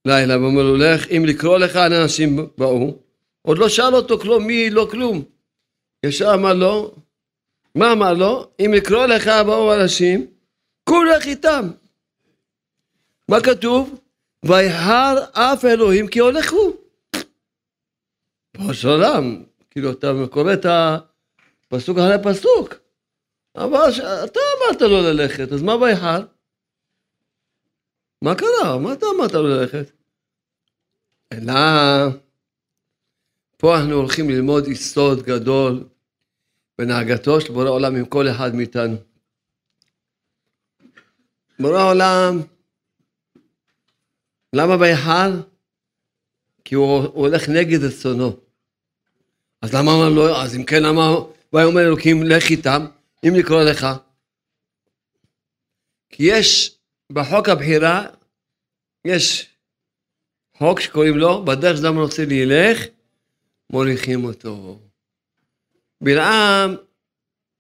[0.07, 2.97] לילה ואומר לו לך אם לקרוא לך אנשים באו
[3.41, 5.23] עוד לא שאל אותו כלום מי לא כלום
[6.05, 6.95] ישר אמר לו
[7.75, 8.51] מה אמר לו?
[8.65, 10.27] אם לקרוא לך באו אנשים
[10.89, 11.67] קום לך איתם
[13.31, 13.99] מה כתוב?
[14.45, 16.75] ויהר אף אלוהים כי הולך הוא
[18.51, 22.73] פרש עולם כאילו אתה קורא את הפסוק אחרי פסוק
[23.55, 23.89] אבל
[24.25, 26.21] אתה אמרת לו ללכת, אז מה ויחל?
[28.21, 28.77] מה קרה?
[28.77, 29.91] מה אתה אמרת לו ללכת?
[31.33, 31.53] אלא
[33.57, 35.83] פה אנחנו הולכים ללמוד יסוד גדול
[36.79, 38.95] בנהגתו של בורא עולם עם כל אחד מאיתנו.
[41.59, 42.41] בורא עולם,
[44.53, 45.41] למה ויחל?
[46.65, 48.37] כי הוא, הוא הולך נגד רצונו.
[49.61, 51.15] אז למה אמר לו, אז אם כן למה,
[51.53, 52.85] ויאמר אלוקים לך איתם?
[53.27, 53.87] אם לקרוא לך.
[56.09, 56.77] כי יש
[57.11, 58.05] בחוק הבחירה,
[59.05, 59.49] יש
[60.57, 62.85] חוק שקוראים לו, בדרך שאדם רוצה לילך,
[63.69, 64.79] מוליכים אותו.
[66.01, 66.75] בלעם,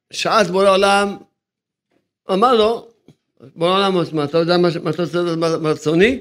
[0.09, 1.17] את בורא עולם,
[2.31, 2.89] אמר לו,
[3.55, 6.19] בורא עולם, מה אתה יודע מה אתה רוצה לדעת רצוני?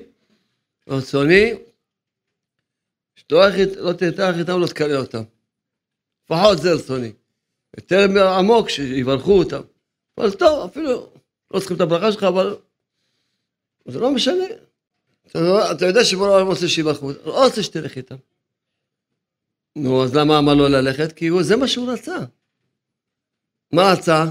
[0.90, 1.52] רצוני,
[3.30, 5.22] לא תתארך איתם, לא תקלל אותם.
[6.24, 7.12] לפחות זה רצוני.
[7.76, 9.60] יותר עמוק, שיברכו אותם.
[10.18, 11.12] אבל טוב, אפילו
[11.50, 12.56] לא צריכים את הברכה שלך, אבל
[13.88, 14.44] זה לא משנה.
[15.26, 15.38] אתה,
[15.72, 18.16] אתה יודע שבורא העולם רוצה שיברכו, לא רוצה שתלך איתם.
[19.76, 21.12] נו, אז למה אמר לו ללכת?
[21.12, 22.16] כי זה מה שהוא רצה.
[23.72, 24.24] מה רצה?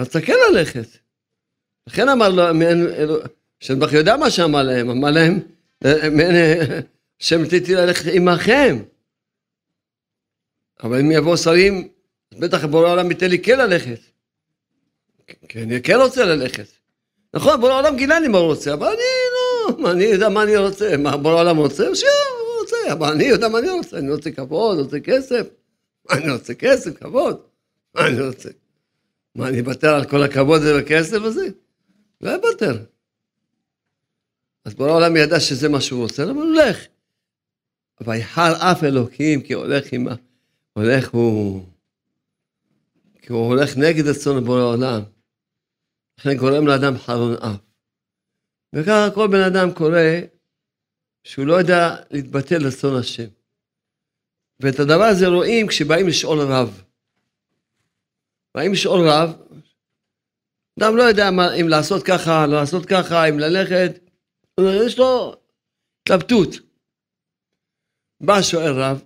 [0.00, 0.86] רצה כן ללכת.
[1.86, 2.42] לכן אמר לו,
[3.60, 5.40] שנבח יודע מה שאמר להם, אמר להם,
[7.20, 8.82] השם תיתי ללכת עמכם.
[10.82, 11.88] אבל אם יבואו שרים,
[12.32, 14.00] אז בטח בורא העולם ייתן לי כן ללכת.
[15.48, 16.66] כי אני כן רוצה ללכת.
[17.34, 18.96] נכון, בורא העולם גילה לי מה הוא רוצה, אבל אני
[19.32, 21.94] לא, אני יודע מה אני רוצה, מה בורא העולם רוצה?
[21.94, 22.10] שהוא
[22.60, 25.46] רוצה, אבל אני יודע מה אני רוצה, אני רוצה כבוד, רוצה כסף.
[26.10, 26.54] אני רוצה?
[26.54, 27.40] כסף, כבוד.
[27.94, 28.48] מה אני רוצה?
[29.34, 31.46] מה, אני אוותר על כל הכבוד הזה והכסף הזה?
[32.20, 32.78] לא אוותר.
[34.64, 36.78] אז בורא העולם ידע שזה מה שהוא רוצה, הוא הולך?
[38.00, 40.14] ויחר אף אלוקים כי הולך עם ה...
[40.72, 41.64] הולך הוא...
[43.22, 45.02] כי הוא הולך נגד רצון בורא העולם.
[46.18, 47.60] לכן גורם לאדם חרון אף.
[48.72, 50.00] וככה כל בן אדם קורא
[51.24, 53.28] שהוא לא יודע להתבטא לרצון השם.
[54.60, 56.82] ואת הדבר הזה רואים כשבאים לשאול רב.
[58.54, 59.32] באים לשאול רב,
[60.78, 64.03] אדם לא יודע מה, אם לעשות ככה, לא לעשות ככה, אם ללכת,
[64.60, 65.36] יש לו
[66.02, 66.48] התלבטות.
[68.20, 69.04] בא שואל רב,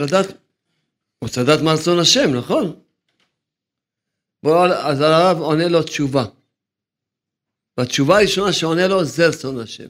[0.00, 0.36] לדעת, הוא
[1.22, 2.80] רוצה לדעת מה רצון השם, נכון?
[4.84, 6.24] אז הרב עונה לו תשובה.
[7.78, 9.88] והתשובה הראשונה שעונה לו זה רצון השם.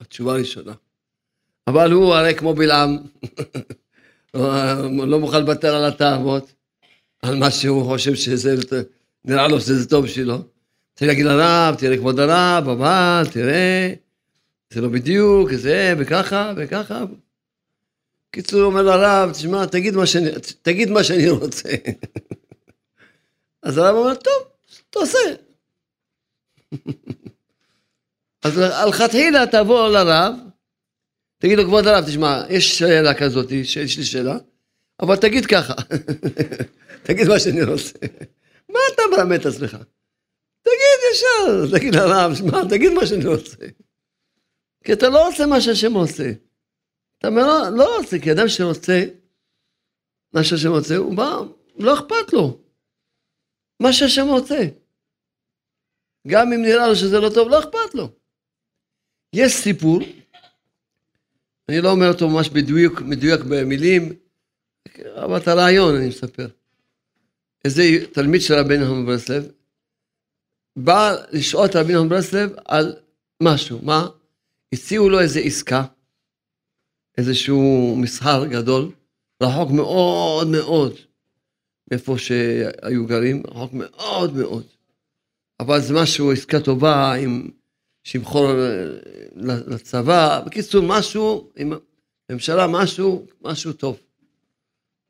[0.00, 0.74] התשובה הראשונה.
[1.66, 2.96] אבל הוא הרי כמו בלעם,
[5.10, 6.52] לא מוכן לוותר על התאוות,
[7.22, 8.54] על מה שהוא חושב שזה,
[9.24, 10.53] נראה לו שזה טוב בשבילו.
[10.94, 13.94] צריך להגיד לרב, תראה כבוד הרב, אבל תראה,
[14.70, 17.04] זה לא בדיוק, זה, וככה, וככה.
[18.30, 20.30] קיצור, אומר לרב, תשמע, תגיד מה שאני,
[20.62, 21.68] תגיד מה שאני רוצה.
[23.62, 24.42] אז הרב אומר, טוב,
[24.90, 25.18] תעשה.
[28.42, 30.34] אז לכתחילה תבוא לרב,
[31.38, 34.36] תגיד לו, כבוד הרב, תשמע, יש שאלה כזאת, יש לי שאלה,
[35.00, 35.74] אבל תגיד ככה,
[37.06, 37.98] תגיד מה שאני רוצה.
[38.68, 39.76] מה אתה מרמה את עצמך?
[40.64, 43.66] תגיד ישר, תגיד לרב, שמע, תגיד מה שאני רוצה.
[44.84, 46.32] כי אתה לא עושה מה שהשם רוצה.
[47.18, 49.04] אתה אומר, לא, לא רוצה, כי אדם שרוצה
[50.32, 51.38] מה שהשם רוצה, הוא בא,
[51.76, 52.60] לא אכפת לו.
[53.80, 54.58] מה שהשם רוצה.
[56.28, 58.08] גם אם נראה לו שזה לא טוב, לא אכפת לו.
[59.32, 60.00] יש סיפור,
[61.68, 64.12] אני לא אומר אותו ממש בדיוק, מדויק במילים,
[65.24, 66.46] אבל את הרעיון אני מספר.
[67.64, 68.54] איזה תלמיד של
[68.86, 69.50] חמור ברסלב,
[70.76, 72.96] בא לשאול את רבינו חמור ברסלב על
[73.42, 74.08] משהו, מה?
[74.72, 75.84] הציעו לו איזה עסקה,
[77.18, 78.90] איזשהו מסחר גדול,
[79.42, 80.92] רחוק מאוד מאוד
[81.90, 84.66] מאיפה שהיו גרים, רחוק מאוד מאוד.
[85.60, 87.48] אבל זה משהו, עסקה טובה עם
[88.04, 88.48] שמחור
[89.66, 91.72] לצבא, בקיצור משהו, עם
[92.32, 94.00] ממשלה משהו, משהו טוב.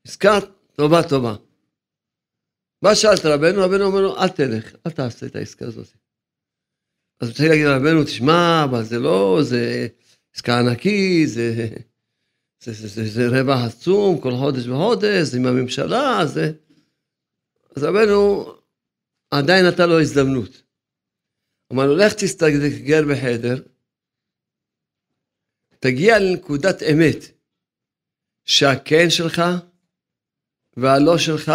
[0.07, 0.39] עסקה
[0.75, 1.35] טובה טובה.
[2.85, 3.61] מה שאלת רבנו?
[3.61, 5.87] רבנו אומר לו, אל תלך, אל תעשה את העסקה הזאת.
[7.19, 9.87] אז הוא צריך להגיד לרבנו, תשמע, אבל זה לא, זה
[10.35, 11.67] עסקה ענקית, זה,
[12.63, 16.51] זה, זה, זה, זה רווח עצום כל חודש וחודש, עם הממשלה, זה...
[17.75, 18.45] אז רבנו
[19.31, 20.63] עדיין נתן לו הזדמנות.
[21.73, 23.63] אמר לו, לך תסתגר בחדר,
[25.79, 27.17] תגיע לנקודת אמת,
[28.45, 29.41] שהכן שלך
[30.77, 31.51] והלא שלך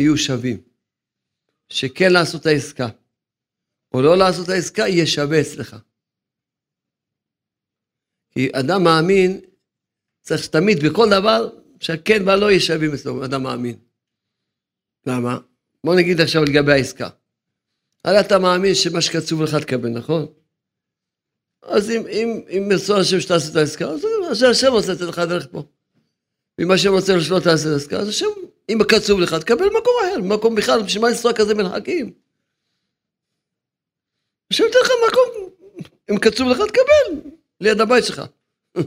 [0.00, 0.60] יהיו שווים.
[1.68, 2.88] שכן לעשות את העסקה,
[3.94, 5.76] או לא לעשות את העסקה, יהיה שווה אצלך.
[8.30, 9.40] כי אדם מאמין,
[10.22, 11.48] צריך תמיד בכל דבר,
[11.80, 13.76] שהכן והלא יהיה שווים אצלו, אדם מאמין.
[15.06, 15.38] למה?
[15.84, 17.08] בוא נגיד עכשיו לגבי העסקה.
[18.04, 20.26] הרי אתה מאמין שמה שקצוב לך תקבל, נכון?
[21.62, 23.84] אז אם, אם, אם רצון השם שתעשה את העסקה,
[24.30, 25.62] אז השם רוצה לתת לך דרך פה.
[26.58, 28.26] ואם השם רוצה שלא תעשה את העסקה, אז השם,
[28.68, 32.12] אם קצוב לך, תקבל מקום אחר, מקום בכלל, בשביל מה לנסוע כזה מרחקים?
[34.52, 35.50] השם ייתן לך מקום,
[36.10, 38.22] אם קצוב לך, תקבל, ליד הבית שלך.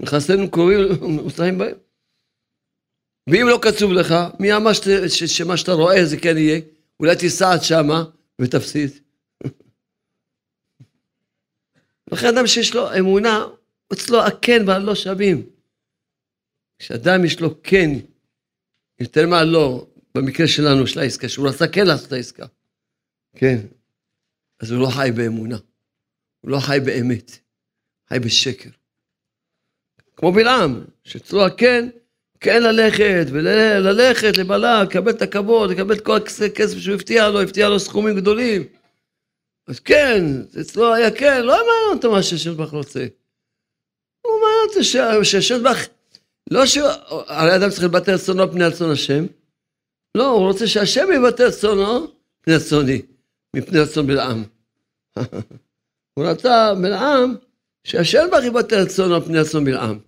[0.00, 1.74] נכנסנו קוראים, מוסתרים בהם.
[3.30, 4.70] ואם לא קצוב לך, מי אמר
[5.26, 6.60] שמה שאתה רואה זה כן יהיה?
[7.00, 8.04] אולי תיסע עד שמה
[8.40, 8.90] ותפסיד.
[12.12, 13.46] לכן אדם שיש לו אמונה,
[13.92, 15.46] אצלו הכן והלא שווים.
[16.78, 17.90] כשאדם יש לו כן,
[19.00, 22.46] יותר מהלא, במקרה שלנו, של העסקה, שהוא רצה כן לעשות את העסקה,
[23.36, 23.58] כן,
[24.60, 25.56] אז הוא לא חי באמונה,
[26.40, 27.38] הוא לא חי באמת,
[28.08, 28.70] חי בשקר.
[30.16, 31.88] כמו בלעם, שאצלו הכן,
[32.40, 37.68] כן ללכת, וללכת לבלק, לקבל את הכבוד, לקבל את כל הכסף שהוא הבטיח לו, הבטיח
[37.68, 38.64] לו סכומים גדולים.
[39.66, 40.24] אז כן,
[40.60, 43.06] אצלו היה כן, לא מעניין אותו מה שהשם ברוך רוצה.
[44.20, 45.78] הוא מעניין אותו שהשם ברוך
[46.50, 46.76] לא ש...
[47.08, 49.26] הרי אדם צריך לבטל רצונו פני רצון השם.
[50.14, 52.06] לא, הוא רוצה שהשם יבטל רצונו
[52.40, 53.02] פני רצוני,
[53.56, 54.44] מפני רצון בלעם.
[56.14, 57.36] הוא רצה בלעם
[57.84, 59.98] שהשם בך יבטל רצונו פני רצון בלעם.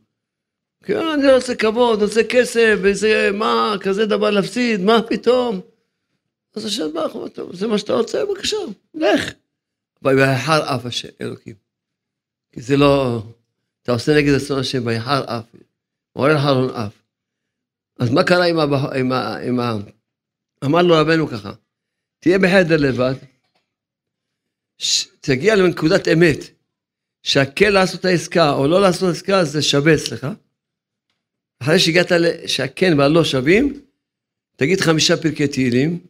[0.85, 5.61] כן, אני רוצה כבוד, רוצה כסף, וזה, מה, כזה דבר להפסיד, מה פתאום?
[6.55, 7.07] אז השם בא,
[7.53, 8.57] זה מה שאתה רוצה, בבקשה,
[8.95, 9.33] לך.
[10.03, 11.55] ויחר אף השם, אלוקים.
[12.53, 13.23] כי זה לא,
[13.83, 15.45] אתה עושה נגד רצון השם, ויחר אף,
[16.17, 17.03] מעורר חרון אף.
[17.99, 18.65] אז מה קרה עם ה...
[18.99, 19.37] עם ה...
[19.37, 19.77] עם ה...
[20.65, 21.53] אמר לו רבנו ככה,
[22.19, 23.15] תהיה בחדר לבד,
[24.79, 25.07] ש...
[25.21, 26.39] תגיע לנקודת אמת,
[27.23, 30.27] שהכן לעשות את העסקה או לא לעשות את העסקה זה שווה אצלך.
[31.63, 32.13] אחרי שהגעת
[32.47, 33.81] שהכן והלא שווים,
[34.57, 36.07] תגיד חמישה פרקי תהילים.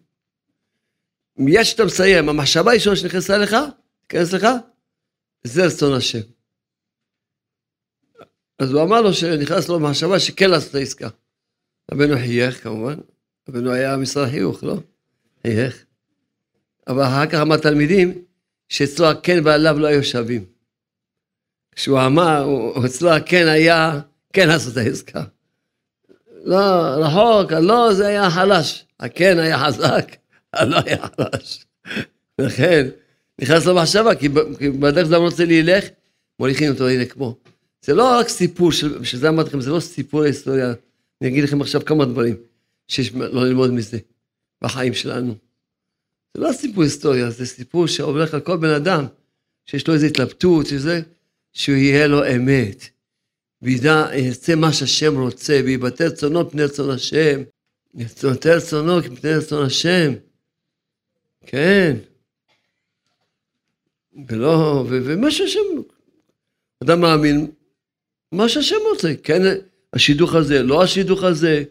[1.36, 3.56] מיד שאתה מסיים, המחשבה הראשונה שנכנסה לך,
[4.06, 4.46] תיכנס לך,
[5.44, 6.20] זה רצון השם.
[8.60, 11.08] אז הוא אמר לו שנכנס לו מחשבה שכן לעשות את העסקה.
[11.92, 12.94] רבנו חייך כמובן,
[13.48, 14.76] רבנו היה משרד חיוך, לא?
[15.42, 15.84] חייך.
[16.88, 18.22] אבל אחר כך אמר תלמידים
[18.68, 20.44] שאצלו הכן והלאו לא היו שווים.
[21.72, 22.46] כשהוא אמר,
[22.86, 24.00] אצלו הכן היה
[24.32, 25.24] כן לעשות את העסקה.
[26.44, 26.56] לא,
[26.96, 30.16] רחוק, הלא זה היה חלש, הכן היה חזק,
[30.52, 31.66] הלא היה חלש.
[32.38, 32.88] לכן,
[33.40, 34.28] נכנס למחשבה, כי
[34.80, 35.84] בדרך זה רוצה להילך,
[36.38, 37.36] מוליכים אותו, הנה כמו.
[37.82, 38.72] זה לא רק סיפור,
[39.02, 40.72] שזה אמרתי לכם, זה לא סיפור ההיסטוריה.
[41.20, 42.36] אני אגיד לכם עכשיו כמה דברים
[42.88, 43.98] שיש לא ללמוד מזה,
[44.62, 45.34] בחיים שלנו.
[46.34, 49.06] זה לא סיפור היסטוריה, זה סיפור שהולך על כל בן אדם,
[49.66, 51.00] שיש לו איזו התלבטות, שזה,
[51.52, 52.88] שהוא יהיה לו אמת.
[53.62, 57.42] וידע, יעשה מה שהשם רוצה, ויבטא רצונו פני רצון השם.
[57.94, 60.12] יבטא רצונו פני רצון השם.
[61.46, 61.96] כן.
[64.28, 65.60] ולא, ומה שהשם,
[66.82, 67.50] אדם מאמין,
[68.32, 69.42] מה שהשם רוצה, כן
[69.92, 71.64] השידוך הזה, לא השידוך הזה,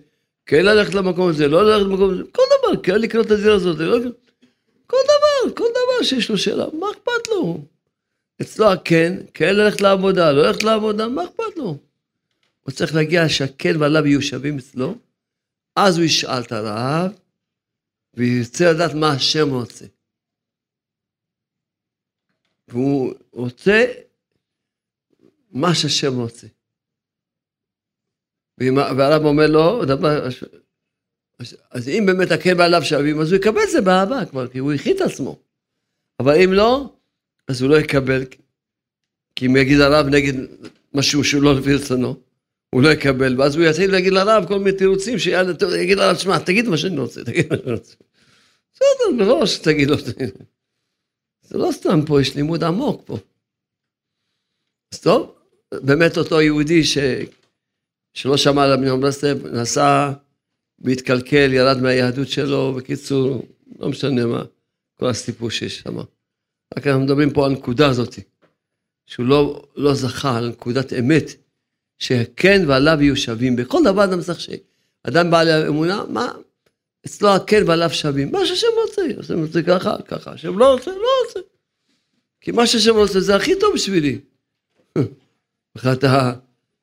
[0.46, 3.78] כן ללכת למקום הזה, לא ללכת למקום הזה, כל דבר, כן לקנות את הזיר הזאת,
[3.80, 3.98] לא...
[4.88, 7.64] כל דבר, כל דבר שיש לו שאלה, מה אכפת לו?
[8.42, 11.78] אצלו הכן, כן ללכת לעבודה, לא ללכת לעבודה, מה אכפת לו?
[12.64, 14.96] הוא צריך להגיע שהכן ועליו יהיו שווים אצלו,
[15.76, 17.12] אז הוא ישאל את הרב,
[18.14, 19.86] וירצה לדעת מה השם רוצה.
[22.68, 23.86] והוא רוצה
[25.50, 26.48] מה שהשם רוצה.
[28.60, 30.28] והרב אומר לו, דבר,
[31.72, 34.74] אז אם באמת הכן ועליו שווים, אז הוא יקבל את זה באהבה כבר, כי הוא
[34.74, 35.40] הכין את עצמו.
[36.20, 36.94] אבל אם לא,
[37.48, 38.24] אז הוא לא יקבל,
[39.36, 40.34] כי אם יגיד הרב נגד
[40.94, 42.16] משהו שהוא לא לפי רצונו,
[42.76, 46.68] הוא לא יקבל, ואז הוא יתחיל להגיד לרב כל מיני תירוצים, שיגיד לרב, שמע, תגיד
[46.68, 47.96] מה שאני רוצה, תגיד מה שאני רוצה.
[48.74, 49.98] בסדר, לא שתגיד לו,
[51.42, 53.18] זה לא סתם פה, יש לימוד עמוק פה.
[54.94, 55.39] אז טוב,
[55.74, 56.98] באמת אותו יהודי ש...
[58.14, 60.12] שלא שמע על אבינם ברסלב, נסע
[60.80, 63.46] והתקלקל, ירד מהיהדות שלו, בקיצור,
[63.80, 64.44] לא משנה מה,
[65.00, 65.98] כל הסיפור שיש שם.
[66.78, 68.16] רק אנחנו מדברים פה על הנקודה הזאת,
[69.06, 71.26] שהוא לא, לא זכה על נקודת אמת,
[72.00, 73.56] שכן ועליו יהיו שווים.
[73.56, 76.32] בכל דבר אדם צריך שאדם בעל אמונה, מה?
[77.06, 78.32] אצלו הכן ועליו שווים.
[78.32, 80.32] מה שהשם רוצה, השם רוצה ככה, ככה.
[80.32, 81.40] השם לא רוצה, לא רוצה.
[82.42, 84.20] כי מה שהשם רוצה זה הכי טוב בשבילי.
[85.76, 86.34] ואתה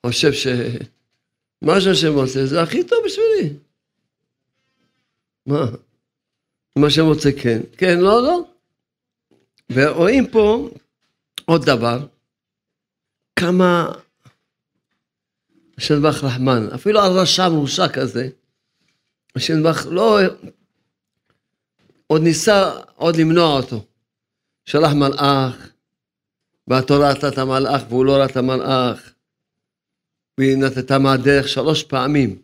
[0.06, 3.56] חושב שמה שהשם רוצה זה הכי טוב בשבילי.
[5.46, 5.66] מה?
[6.78, 8.44] מה שהשם רוצה כן, כן, לא, לא.
[9.72, 10.70] ורואים פה
[11.44, 12.06] עוד דבר,
[13.36, 13.92] כמה
[15.78, 18.28] השם בך רחמן, אפילו על רשע מרושע כזה,
[19.36, 20.18] השם בך לא,
[22.06, 23.84] עוד ניסה עוד למנוע אותו.
[24.64, 25.70] שלח מלאך,
[26.68, 29.12] והתורה ראתה את המלאך והוא לא ראה את המלאך,
[30.38, 32.38] והיא נתתה מהדרך שלוש פעמים.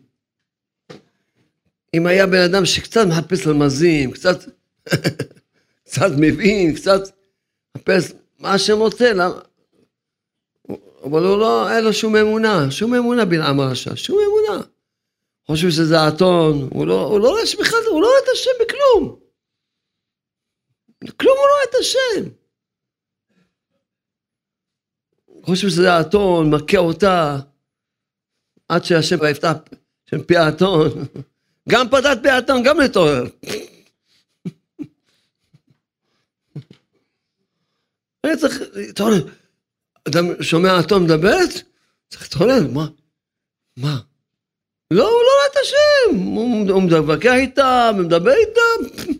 [1.93, 4.37] אם היה בן אדם שקצת מחפש רמזים, קצת,
[5.85, 7.01] קצת מבין, קצת
[7.75, 9.39] מחפש מה השם רוצה, למה...
[11.03, 14.65] אבל הוא לא, אין לו שום אמונה, שום אמונה בלעם הרשע, שום אמונה.
[15.47, 19.19] חושב שזה האתון, הוא לא, הוא לא רואה שבכלל, הוא לא רואה את השם בכלום.
[21.17, 22.42] כלום הוא לא רואה את השם.
[25.43, 27.39] חושב שזה האתון, מכה אותה,
[28.69, 29.53] עד שהשם יפתח
[30.09, 30.89] שם פי האתון.
[31.69, 33.23] גם פתת פי האתון, גם להתעורר.
[38.23, 39.27] אני צריך להתעורר.
[40.07, 41.49] אדם שומע אתון מדברת?
[42.09, 42.87] צריך להתעורר, מה?
[43.77, 43.99] מה?
[44.91, 46.17] לא, הוא לא רואה את השם,
[46.69, 49.03] הוא מתווכח איתם, מדבר איתם.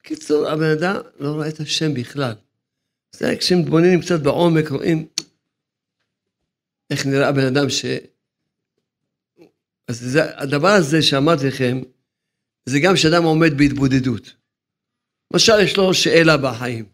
[0.00, 2.32] בקיצור, הבן אדם לא רואה את השם בכלל.
[3.12, 5.06] זה כשמתבוננים קצת בעומק, רואים
[6.90, 7.84] איך נראה הבן אדם ש...
[9.88, 11.80] אז זה, הדבר הזה שאמרתי לכם,
[12.66, 14.34] זה גם כשאדם עומד בהתבודדות.
[15.32, 16.84] למשל, יש לו שאלה בחיים.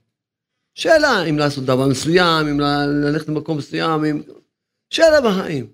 [0.75, 4.23] שאלה אם לעשות דבר מסוים, אם ללכת למקום מסוים, אם...
[4.91, 5.67] שאלה בחיים.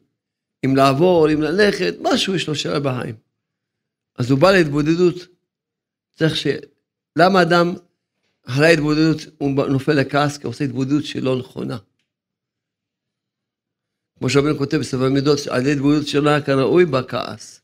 [0.65, 3.15] אם לעבור, אם ללכת, משהו יש לו שאלה בחיים.
[4.19, 5.15] אז הוא בא להתבודדות.
[6.11, 6.47] צריך ש...
[7.19, 7.75] למה אדם
[8.47, 10.39] אחרי ההתבודדות הוא נופל לכעס?
[10.39, 11.79] כי הוא עושה התבודדות שלא נכונה.
[14.19, 17.61] כמו שרבנו כותב בספר מידות, על ידי התבודדות שלא היה כראוי, בא כעס.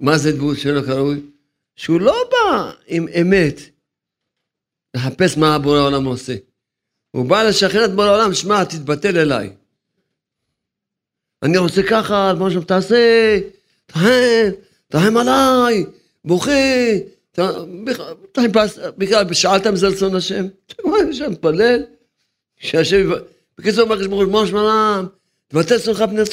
[0.00, 1.20] מה זה התבודדות שלא כראוי?
[1.76, 3.60] שהוא לא בא עם אמת
[4.96, 6.36] לחפש מה בורא העולם עושה.
[7.10, 9.56] הוא בא לשחרר את בורא העולם, שמע, תתבטל אליי.
[11.42, 13.38] אני רוצה ככה, מה שאתה תעשה,
[13.86, 14.50] תרחם,
[14.88, 15.84] תרחם עליי,
[16.24, 16.50] בוכה,
[18.98, 20.46] בכלל, שאלת אם זה רצון השם?
[21.10, 21.82] השם מתפלל,
[22.56, 23.10] שהשם,
[23.58, 25.06] בקיצור, אומר ברוך הוא, ריבונו של עולם,
[25.48, 26.24] תבטל צונך פני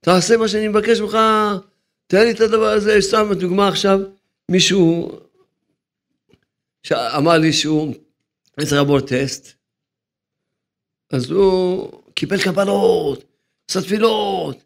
[0.00, 1.18] תעשה מה שאני מבקש ממך,
[2.06, 4.00] תן לי את הדבר הזה, סתם דוגמה עכשיו,
[4.50, 5.12] מישהו
[6.92, 7.94] אמר לי שהוא
[8.60, 9.52] צריך לעבור טסט,
[11.10, 13.24] אז הוא קיבל קבלות,
[13.70, 14.56] עשה תפילות,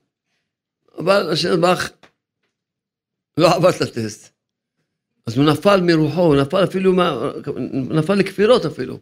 [0.99, 1.93] אבל השם יתברך
[3.37, 4.30] לא עבר את הטסט.
[5.27, 7.33] אז הוא נפל מרוחו, הוא נפל אפילו, מה,
[7.73, 8.99] נפל לכפירות אפילו.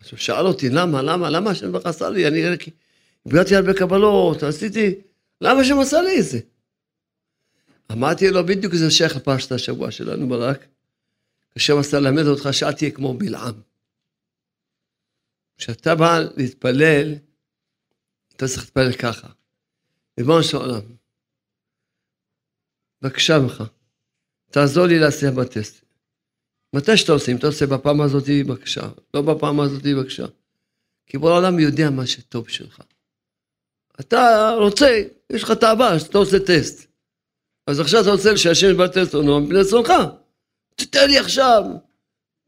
[0.00, 2.28] אז הוא שאל אותי, למה, למה, למה השם יתברך עשה לי?
[2.28, 2.42] אני
[3.26, 4.94] הגעתי הרבה קבלות, עשיתי,
[5.40, 6.40] למה השם עשה לי את זה?
[7.92, 10.66] אמרתי לו, בדיוק זה שייך לפרשת השבוע שלנו ברק.
[11.56, 13.54] השם עשה ללמד אותך שאל תהיה כמו בלעם.
[15.58, 17.14] כשאתה בא להתפלל,
[18.36, 19.28] אתה צריך להתפלל ככה.
[20.18, 20.80] ריבונו של עולם,
[23.02, 23.62] בבקשה ממך,
[24.50, 25.84] תעזור לי להצליח בטסט.
[26.74, 28.88] מתי שאתה עושה, אם אתה עושה בפעם הזאת, בבקשה.
[29.14, 30.26] לא בפעם הזאת, בבקשה.
[31.06, 32.80] כי בורא העולם יודע מה שטוב שלך.
[34.00, 36.86] אתה רוצה, יש לך תאווה, שאתה עושה טסט.
[37.66, 39.92] אז עכשיו אתה רוצה שהשם את עונו מפני רצונך.
[40.74, 41.62] תתן לי עכשיו.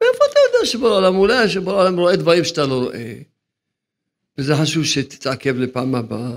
[0.02, 3.14] מאיפה אתה יודע שבורא העולם אולי שבורא העולם רואה דברים שאתה לא רואה.
[4.38, 6.32] וזה חשוב שתתעכב לפעם הבאה.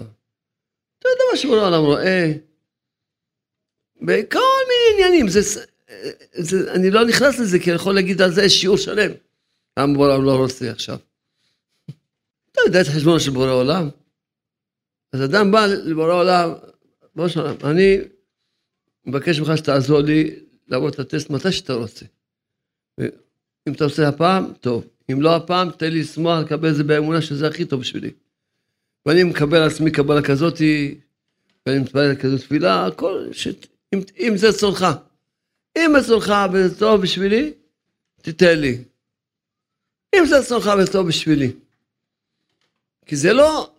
[0.99, 2.31] אתה יודע מה שבורא העולם רואה.
[4.01, 5.27] בכל מיני עניינים.
[5.27, 5.41] זה,
[6.33, 9.11] זה, אני לא נכנס לזה כי אני יכול להגיד על זה שיעור שלם.
[9.79, 10.97] למה בורא העולם לא רוצה עכשיו.
[12.51, 13.89] אתה יודע את החשבון של בורא העולם.
[15.13, 16.49] אז אדם בא לבורא העולם,
[17.15, 17.97] בורא העולם, אני
[19.05, 20.35] מבקש ממך שתעזור לי
[20.67, 22.05] לעבור את הטסט מתי שאתה רוצה.
[23.67, 24.85] אם אתה עושה הפעם, טוב.
[25.11, 28.11] אם לא הפעם, תן לי לשמוח, לקבל את זה באמונה שזה הכי טוב בשבילי.
[29.05, 30.99] ואני מקבל על עצמי קבלה כזאתי,
[31.65, 33.47] ואני מתפלל כזאת תפילה, הכל, ש...
[33.95, 34.83] אם, אם זה צורך.
[35.77, 37.53] אם זה צורך וזה טוב בשבילי,
[38.21, 38.77] תיתן לי.
[40.15, 41.51] אם זה צורך וזה טוב בשבילי.
[43.05, 43.69] כי זה לא,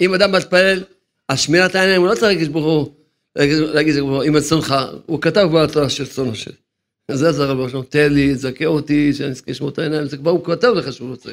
[0.00, 0.84] אם אדם מתפלל
[1.28, 2.90] על שמירת העיניים, הוא לא צריך להגיד ברוך
[3.36, 4.74] להגיד זה כבר, אם רצונך,
[5.06, 6.50] הוא כתב כבר התורה של השם.
[7.10, 10.30] זה זה הרב ראשון, תן לי, תזכה אותי, שאני אזכה לשמור את העיניים, זה כבר
[10.30, 11.30] הוא כתב לך שהוא רוצה.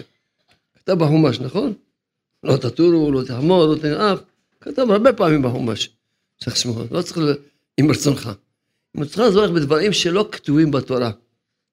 [0.76, 1.74] כתב בחומש, נכון?
[2.44, 4.20] לא תטורו, לא תחמור, לא תנאף,
[4.62, 5.90] כתב הרבה פעמים בחומש.
[6.40, 7.18] צריך לשמור, לא צריך,
[7.78, 8.30] עם רצונך.
[8.96, 11.12] עם רצונך זה הולך בדברים שלא כתובים בתורה.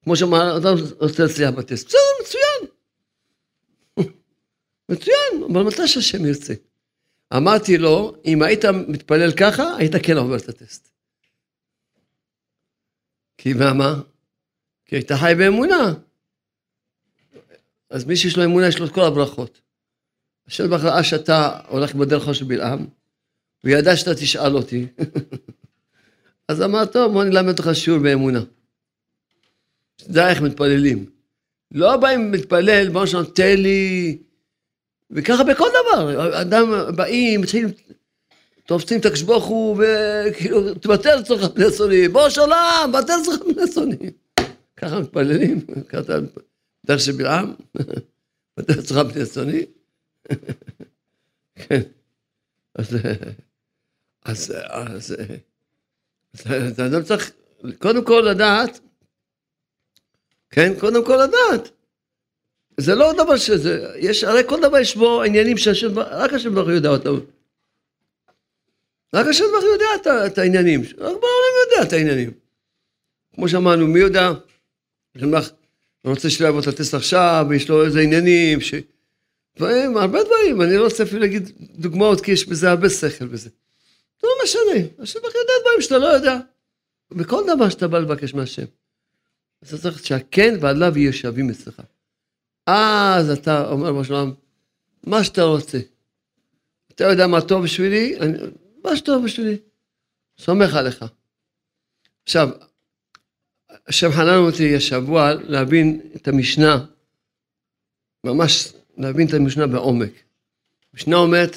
[0.04, 1.86] כמו שאמר, אדם רוצה להצליח בטסט.
[1.86, 2.70] בסדר, מצוין.
[4.90, 6.54] מצוין, אבל מתי שהשם ירצה.
[7.36, 10.92] אמרתי לו, אם היית מתפלל ככה, היית כן עובר את הטסט.
[13.38, 14.00] כי מה?
[14.84, 15.94] כי היית חי באמונה.
[17.90, 19.60] אז מי שיש לו אמונה, יש לו את כל הברכות.
[20.46, 22.86] השם ראה שאתה הולך בדרך של בלעם,
[23.64, 24.86] וידע שאתה תשאל אותי.
[26.48, 28.40] אז אמר, טוב, בוא נלמד אותך שיעור באמונה.
[29.98, 31.06] שתדע איך מתפללים.
[31.70, 34.18] לא באים להתפלל, בוא נשאל, תן לי
[35.12, 37.68] וככה בכל דבר, אדם באים, מתחילים,
[38.66, 44.10] תופסים את הקדוש הוא, וכאילו, תבטל לצורך פני צוני, בוש עולם, בטל לצורך פני צוני.
[44.76, 46.12] ככה מתפללים, ככה
[46.86, 47.54] דרך של בלעם,
[48.56, 49.66] בטל לצורך פני צוני.
[51.54, 51.80] כן,
[52.74, 52.96] אז,
[54.24, 55.16] אז, אז,
[56.34, 57.32] אז אדם צריך
[57.78, 58.80] קודם כל לדעת,
[60.50, 61.70] כן, קודם כל לדעת.
[62.76, 66.66] זה לא דבר שזה, יש, הרי כל דבר יש בו עניינים שהשם, רק השם ברוך
[66.66, 67.18] הוא יודע אותם.
[69.14, 72.30] רק השם ברוך הוא יודע את, את העניינים, רק בעולם יודע את העניינים.
[73.34, 74.32] כמו שאמרנו, מי יודע,
[75.16, 75.46] השם ברוך
[76.02, 78.74] הוא רוצה שלא יבוא את הטסט עכשיו, ויש לו איזה עניינים, ש...
[79.56, 83.50] דברים, הרבה דברים, אני לא רוצה אפילו להגיד דוגמאות, כי יש בזה הרבה שכל בזה.
[84.22, 86.38] לא משנה, השם ברוך יודע דברים שאתה לא יודע.
[87.10, 88.64] בכל דבר שאתה בא לבקש מהשם.
[89.62, 91.82] אז אתה צריך שהכן והלאו יהיו שווים אצלך.
[92.66, 94.34] אז אתה אומר בשלום,
[95.04, 95.78] מה שאתה רוצה.
[96.94, 98.38] אתה יודע מה טוב בשבילי, אני,
[98.84, 99.58] מה שטוב בשבילי,
[100.38, 101.04] סומך עליך.
[102.22, 102.48] עכשיו,
[103.86, 106.84] השם חנן אותי השבוע להבין את המשנה,
[108.24, 110.12] ממש להבין את המשנה בעומק.
[110.94, 111.56] המשנה אומרת,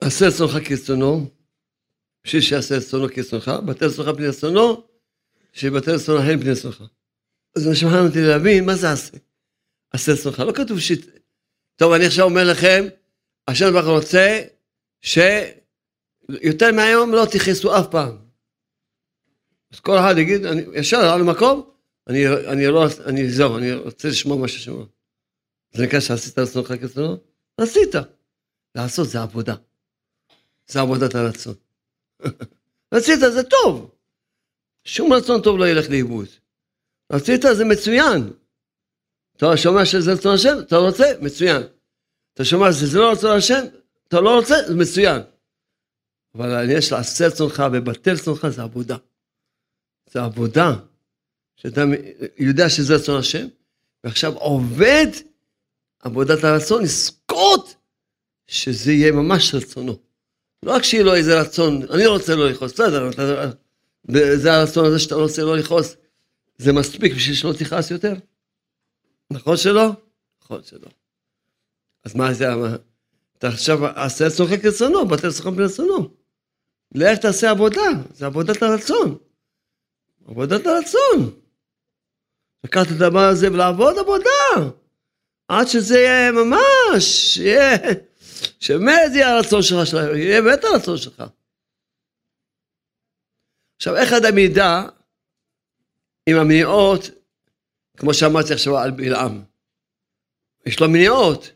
[0.00, 1.30] עשה רצונך כרצונו,
[2.24, 4.86] בשביל שיעשה רצונו כרצונך, בטל רצונך פני רצונו,
[5.52, 6.84] שיבטל רצונו הן פני רצונך.
[7.56, 9.16] אז השם חנן אותי להבין מה זה עשה.
[9.90, 10.92] עשה רצונך, לא כתוב ש...
[11.76, 12.84] טוב, אני עכשיו אומר לכם,
[13.48, 14.42] השם ברוך רוצה
[15.00, 18.16] שיותר מהיום לא תכעסו אף פעם.
[19.72, 21.70] אז כל אחד יגיד, אני ישר על המקום,
[22.08, 24.84] אני, אני לא, אני זהו, אני רוצה לשמוע מה ששמע.
[25.72, 27.16] זה נקרא שעשית רצונך כרצונו?
[27.58, 27.94] עשית.
[28.74, 29.54] לעשות זה עבודה.
[30.66, 31.54] זה עבודת הרצון.
[32.94, 33.90] רצית זה טוב.
[34.84, 36.28] שום רצון טוב לא ילך לאיבוד.
[37.12, 38.30] רצית זה מצוין.
[39.36, 41.04] אתה שומע שזה רצון השם, אתה רוצה?
[41.20, 41.62] מצוין.
[42.34, 43.64] אתה שומע שזה לא רצון השם,
[44.08, 44.54] אתה לא רוצה?
[44.68, 45.22] זה מצוין.
[46.34, 48.96] אבל יש לעשה רצונך ובטל רצונך זה עבודה.
[50.10, 50.72] זה עבודה.
[51.56, 51.80] שאתה
[52.38, 53.46] יודע שזה רצון השם,
[54.04, 55.06] ועכשיו עובד
[55.98, 57.76] עבודת הרצון, לזכות
[58.46, 60.05] שזה יהיה ממש רצונו.
[60.62, 63.10] לא רק שיהיה לו איזה רצון, אני רוצה לא לכעוס, בסדר,
[64.36, 65.96] זה הרצון הזה שאתה רוצה לא לכעוס,
[66.58, 68.14] זה מספיק בשביל שלא תכעס יותר?
[69.30, 69.90] נכון שלא?
[70.42, 70.88] נכון שלא.
[72.04, 72.46] אז מה זה,
[73.38, 76.10] אתה עכשיו עשה צוחק רצונו, בטל צוחק ברצונו.
[76.94, 77.82] לך תעשה עבודה,
[78.14, 79.16] זה עבודת הרצון.
[80.28, 81.30] עבודת הרצון.
[82.64, 84.70] לקחת את הדבר הזה ולעבוד עבודה.
[85.48, 87.78] עד שזה יהיה ממש, יהיה,
[88.60, 91.22] שבאמת יהיה הרצון שלך, יהיה באמת הרצון שלך.
[93.76, 94.82] עכשיו, איך אדם ידע
[96.28, 97.10] אם המניעות,
[97.96, 99.42] כמו שאמרתי עכשיו על בלעם,
[100.66, 101.50] יש לו מניעות.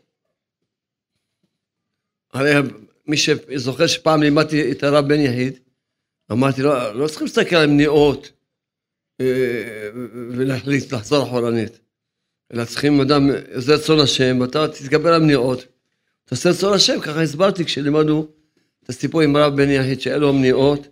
[2.33, 2.53] הרי
[3.07, 5.59] מי שזוכר שפעם לימדתי את הרב בן יחיד,
[6.31, 8.31] אמרתי לו, לא, לא צריכים להסתכל על מניעות
[9.21, 9.89] אה,
[10.31, 11.79] ולהחליט לחזור אחורנית.
[12.53, 15.65] אלא צריכים אדם, זה רצון השם, ואתה תתגבר על מניעות.
[16.31, 18.27] תעשה רצון השם, ככה הסברתי כשלימדנו
[18.83, 20.87] את הסיפור עם הרב בן יחיד, שאין לו מניעות,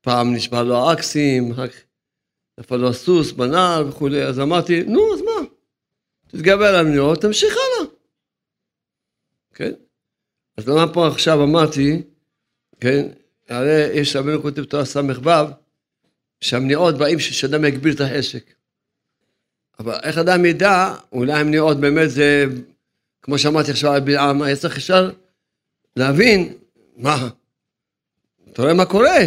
[0.00, 1.52] פעם נשבע לו האקסים,
[2.60, 5.46] נפל לו הסוס בנעל וכולי, אז אמרתי, נו, אז מה?
[6.28, 7.90] תתגבר על המניעות, תמשיך הלאה.
[9.54, 9.72] כן?
[10.56, 12.02] אז למה פה עכשיו אמרתי,
[12.80, 13.08] כן,
[13.48, 15.00] הרי יש רבנו כותב תורה ס"ו,
[16.40, 18.54] שהמניעות באים שאדם יגביר את החשק.
[19.78, 22.46] אבל איך אדם ידע, אולי המניעות באמת זה,
[23.22, 25.10] כמו שאמרתי עכשיו על בלעם, היה צריך ישר
[25.96, 26.58] להבין,
[26.96, 27.28] מה,
[28.50, 29.18] אתה רואה מה קורה?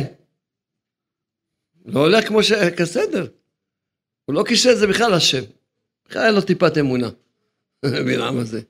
[1.86, 2.52] לא הולך כמו ש...
[2.78, 3.28] כסדר.
[4.26, 5.44] הוא לא קישר את זה בכלל לשם.
[6.06, 7.10] בכלל היה לו טיפת אמונה,
[8.06, 8.62] בלעם הזה.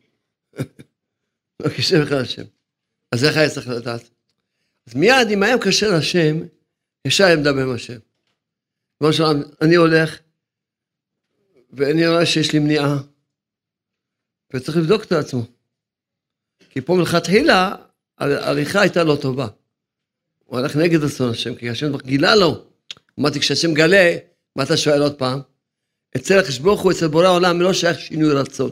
[1.59, 2.43] לא קישר בכלל לשם.
[3.11, 4.09] אז איך היה צריך לדעת?
[4.88, 6.38] אז מיד, אם היה מקשר לשם,
[7.07, 7.99] ישר היה מדבר עם השם.
[9.61, 10.19] אני הולך,
[11.71, 12.97] ואני רואה שיש לי מניעה,
[14.54, 15.46] וצריך לבדוק את עצמו.
[16.70, 17.76] כי פה מלכתחילה,
[18.18, 19.48] העריכה הייתה לא טובה.
[20.46, 22.66] הוא הלך נגד רצון השם, כי השם גילה לו.
[23.20, 24.18] אמרתי, כשהשם גלה,
[24.56, 25.41] מה אתה שואל עוד פעם?
[26.16, 28.72] אצל הקדוש ברוך הוא, אצל בורא העולם, לא שייך שינוי רצון.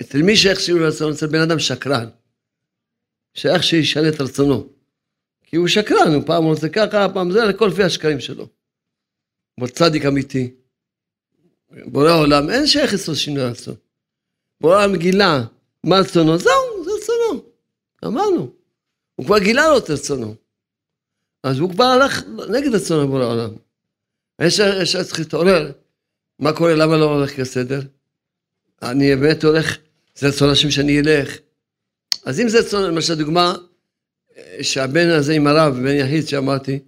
[0.00, 1.12] אצל מי שייך שינוי רצון?
[1.12, 2.08] אצל בן אדם שקרן.
[3.34, 4.68] שייך שישנה את רצונו.
[5.42, 8.48] כי הוא שקרן, הוא פעם רוצה ככה, פעם זה, לכל לפי השקרים שלו.
[9.60, 10.54] אבל צדיק אמיתי,
[11.70, 13.74] בורא העולם, אין שייך אצלו שינוי רצון.
[14.60, 15.44] בורא העולם גילה
[15.84, 17.42] מה רצונו, זהו, זה רצונו.
[18.04, 18.50] אמרנו.
[19.16, 20.34] הוא כבר גילה לו את רצונו.
[21.42, 23.50] אז הוא כבר הלך נגד רצון בורא העולם.
[24.42, 24.60] יש
[24.96, 25.72] צריך להתעורר.
[26.38, 27.80] מה קורה, למה לא הולך כסדר?
[28.82, 29.76] אני באמת הולך,
[30.14, 31.38] זה רצון השם שאני אלך.
[32.24, 33.54] אז אם זה רצון, למשל דוגמה,
[34.62, 36.78] שהבן הזה עם הרב, בן יחיד שאמרתי,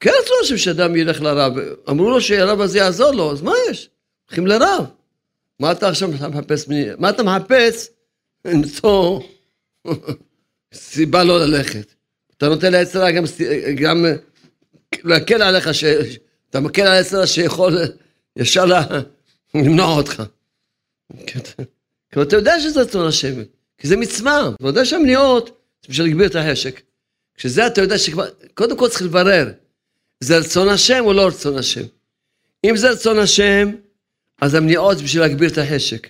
[0.00, 1.52] כן רצון השם שאדם ילך לרב,
[1.90, 3.90] אמרו לו שהרב הזה יעזור לו, אז מה יש?
[4.28, 4.84] הולכים לרב.
[5.60, 7.88] מה אתה עכשיו מחפש, מה אתה מחפש
[8.44, 9.20] למצוא
[10.74, 11.94] סיבה לא ללכת?
[12.36, 13.24] אתה נותן לעצרה גם,
[13.82, 14.04] גם
[15.04, 15.84] להקל עליך, ש...
[16.50, 17.78] אתה מקל על העצרה שיכול
[18.36, 18.64] ישר
[19.54, 20.22] למנוע אותך.
[21.26, 21.38] כי
[22.22, 23.42] אתה יודע שזה רצון השם,
[23.78, 25.46] כי זה מצווה, אתה יודע שהמניעות
[25.82, 26.80] זה בשביל להגביר את החשק.
[27.34, 29.52] כשזה אתה יודע שכבר, קודם כל צריך לברר,
[30.20, 31.84] זה רצון השם או לא רצון השם?
[32.64, 33.70] אם זה רצון השם,
[34.40, 36.08] אז המניעות בשביל להגביר את החשק.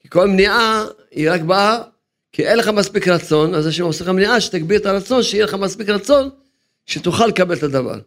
[0.00, 1.82] כי כל מניעה היא רק באה,
[2.32, 5.54] כי אין לך מספיק רצון, אז השם עושה לך מניעה שתגביר את הרצון, שיהיה לך
[5.54, 6.30] מספיק רצון,
[6.86, 7.98] שתוכל לקבל את הדבר.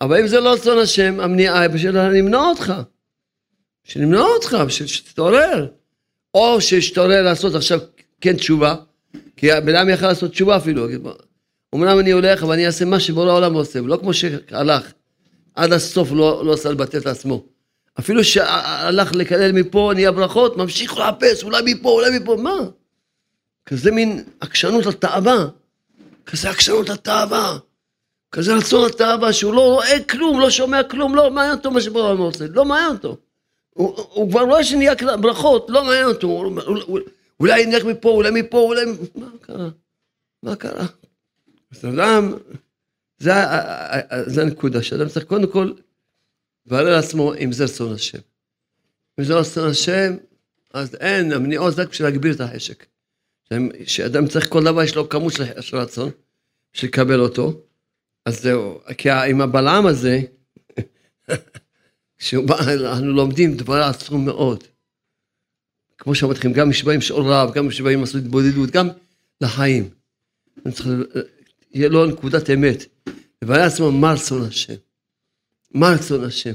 [0.00, 2.72] אבל אם זה לא רצון השם, המניעה היא בשביל למנוע אותך.
[3.86, 5.66] בשביל למנוע אותך, בשביל שתתעורר.
[6.34, 7.80] או שתתעורר לעשות עכשיו
[8.20, 8.74] כן תשובה,
[9.36, 10.86] כי הבן אדם יכל לעשות תשובה אפילו.
[11.74, 14.92] אמנם אני הולך, אבל אני אעשה מה שבורא העולם עושה, לא כמו שהלך,
[15.54, 17.44] עד הסוף לא, לא עשה לבטל את עצמו.
[17.98, 22.58] אפילו שהלך לקלל מפה, נהיה ברכות, ממשיך לחפש, אולי מפה, אולי מפה, מה?
[23.66, 25.46] כזה מין עקשנות לתאווה,
[26.26, 27.58] כזה עקשנות לתאווה,
[28.32, 32.04] כזה רצון לתאווה, שהוא לא רואה כלום, לא שומע כלום, לא מעניין אותו מה שבורא
[32.04, 33.16] העולם עושה, לא מעניין אותו.
[33.70, 36.50] הוא, הוא כבר רואה שנהיה ברכות, לא מעניין אותו,
[37.40, 38.84] אולי נלך מפה, אולי מפה, אולי...
[39.14, 39.68] מה קרה?
[40.42, 40.86] מה קרה?
[41.72, 42.34] אז אדם,
[43.18, 43.32] זה,
[44.26, 45.72] זה הנקודה, שאדם צריך קודם כל
[46.68, 48.18] לברר לעצמו אם זה רצון השם.
[49.20, 50.16] אם זה רצון השם,
[50.74, 52.86] אז אין, המניעות זה רק בשביל להגביר את החשק.
[53.84, 56.10] שאדם צריך כל דבר, יש לו כמות של רצון,
[56.72, 57.60] בשביל לקבל אותו.
[58.24, 60.20] אז זהו, כי עם הבלעם הזה,
[62.18, 64.64] כשאנחנו לומדים דבר עצום מאוד.
[65.98, 68.88] כמו שאמרתי לכם, גם משבעים שאול רב, גם משבעים עשו התבודדות, גם
[69.40, 69.90] לחיים.
[70.72, 70.88] צריך,
[71.70, 72.84] יהיה לו נקודת אמת.
[73.42, 74.74] לברר לעצמו מה רצון השם.
[75.70, 76.52] מה רצון השם.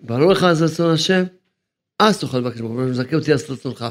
[0.00, 1.24] ברור לך זה רצון השם,
[1.98, 3.84] אז תוכל לבקש ברוך הוא, מזכה אותי אז רצונך.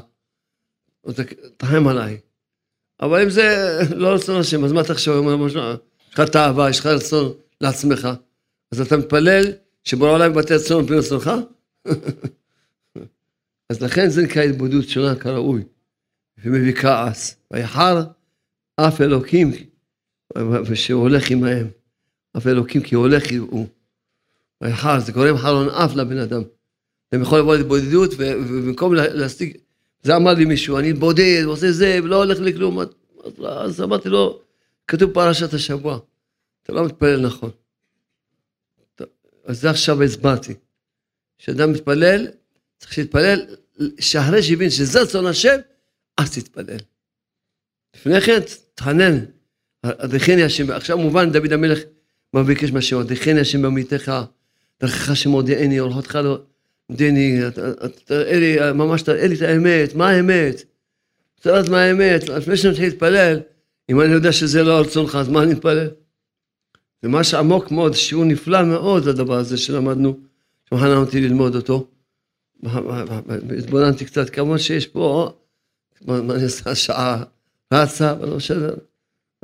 [1.58, 2.20] תחם עליי.
[3.02, 5.28] אבל אם זה לא רצון השם, אז מה תחשוב?
[5.48, 5.56] יש
[6.14, 8.08] לך תאווה, יש לך רצון לעצמך,
[8.72, 9.44] אז אתה מתפלל
[9.84, 11.32] שבורא העולם יבטא רצון לפי רצונך?
[13.70, 15.64] אז לכן זה נקרא התבודדות שונה כראוי,
[16.38, 17.36] ומביא כעס.
[17.52, 18.04] ויחר
[18.76, 19.52] אף אלוקים,
[20.66, 21.68] ושהוא הולך עמהם.
[22.38, 23.68] אף אלוקים כי הולך הוא.
[24.62, 26.42] ויחר, זה גורם חלון אף לבן אדם.
[27.12, 29.58] הם יכולים לבוא להתבודדות, ובמקום להשיג,
[30.04, 32.80] זה אמר לי מישהו, אני בודד, עושה זה, ולא הולך לי כלום.
[33.48, 34.42] אז אמרתי לו,
[34.88, 36.00] כתוב פרשת השבוע,
[36.64, 37.50] אתה לא מתפלל נכון.
[39.46, 40.54] אז זה עכשיו הסברתי.
[41.38, 42.28] כשאדם מתפלל,
[42.78, 43.46] צריך שיתפלל,
[44.00, 45.56] שאחרי שהבין שזה רצון השם,
[46.18, 46.78] אז תתפלל.
[47.96, 48.40] לפני כן,
[48.76, 49.26] תחנן,
[49.84, 51.80] הדחני השם, עכשיו מובן, דוד המלך,
[52.34, 54.12] מה ביקש מהשם, הדחני השם במיתך,
[54.82, 56.42] דרכך שמודיעני, אורחותך לא,
[56.92, 57.40] דני,
[58.06, 60.64] תראה לי, ממש תראה לי את האמת, מה האמת?
[61.46, 63.40] לדעת מה האמת, לפני שאני מתחיל להתפלל,
[63.90, 65.88] אם אני יודע שזה לא רצונך, אז מה אני אתפלל?
[67.02, 70.20] זה משהו עמוק מאוד, שיעור נפלא מאוד הדבר הזה שלמדנו,
[70.70, 71.88] שמחנה אותי ללמוד אותו.
[73.58, 75.32] התבוננתי קצת, כמובן שיש פה,
[76.02, 77.24] מה אני אעשה, שעה
[77.74, 78.76] רצה, אבל לא בסדר,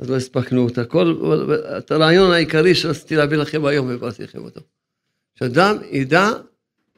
[0.00, 0.84] אז לא הספקנו אותה.
[0.84, 1.14] כל,
[1.78, 4.60] את הרעיון העיקרי שרציתי להביא לכם היום, העברתי לכם אותו.
[5.34, 6.30] שאדם ידע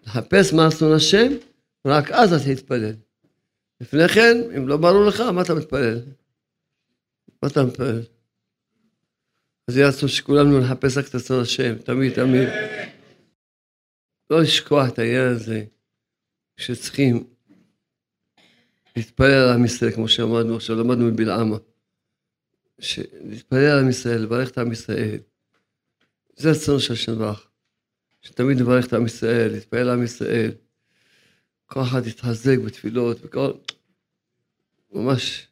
[0.06, 1.32] לחפש מה אסון השם,
[1.86, 2.94] רק אז אתה תתפלל.
[3.80, 6.00] לפני כן, אם לא ברור לך, מה אתה מתפלל?
[7.42, 8.02] מה אתה מתפלל?
[9.68, 12.48] אז יהיה רצון שכולנו נחפש רק את רצון השם, תמיד, תמיד.
[14.30, 15.64] לא לשכוח את העניין הזה,
[16.56, 17.24] שצריכים
[18.96, 21.56] להתפלל על עם ישראל, כמו שאמרנו עכשיו, למדנו מבלעמה.
[23.24, 25.18] להתפלל על עם ישראל, לברך את עם ישראל.
[26.36, 27.48] זה רצון של ברך.
[28.22, 30.50] שתמיד נברך את עם ישראל, להתפלל על עם ישראל.
[31.66, 33.50] כל אחד יתחזק בתפילות, וכל...
[34.92, 35.48] ממש...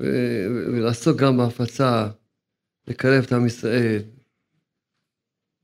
[0.00, 0.04] ו...
[0.66, 2.08] ולעסוק גם בהפצה,
[2.86, 4.02] לקרב את עם ישראל.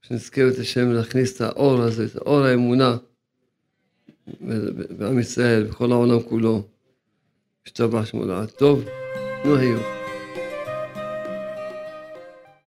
[0.03, 2.97] שנזכה את השם להכניס את האור הזה, את אור האמונה
[4.99, 6.69] בעם ישראל, בכל העולם כולו.
[7.67, 8.51] השתבח שמו לעד.
[8.51, 8.85] טוב,
[9.45, 10.04] נו היום.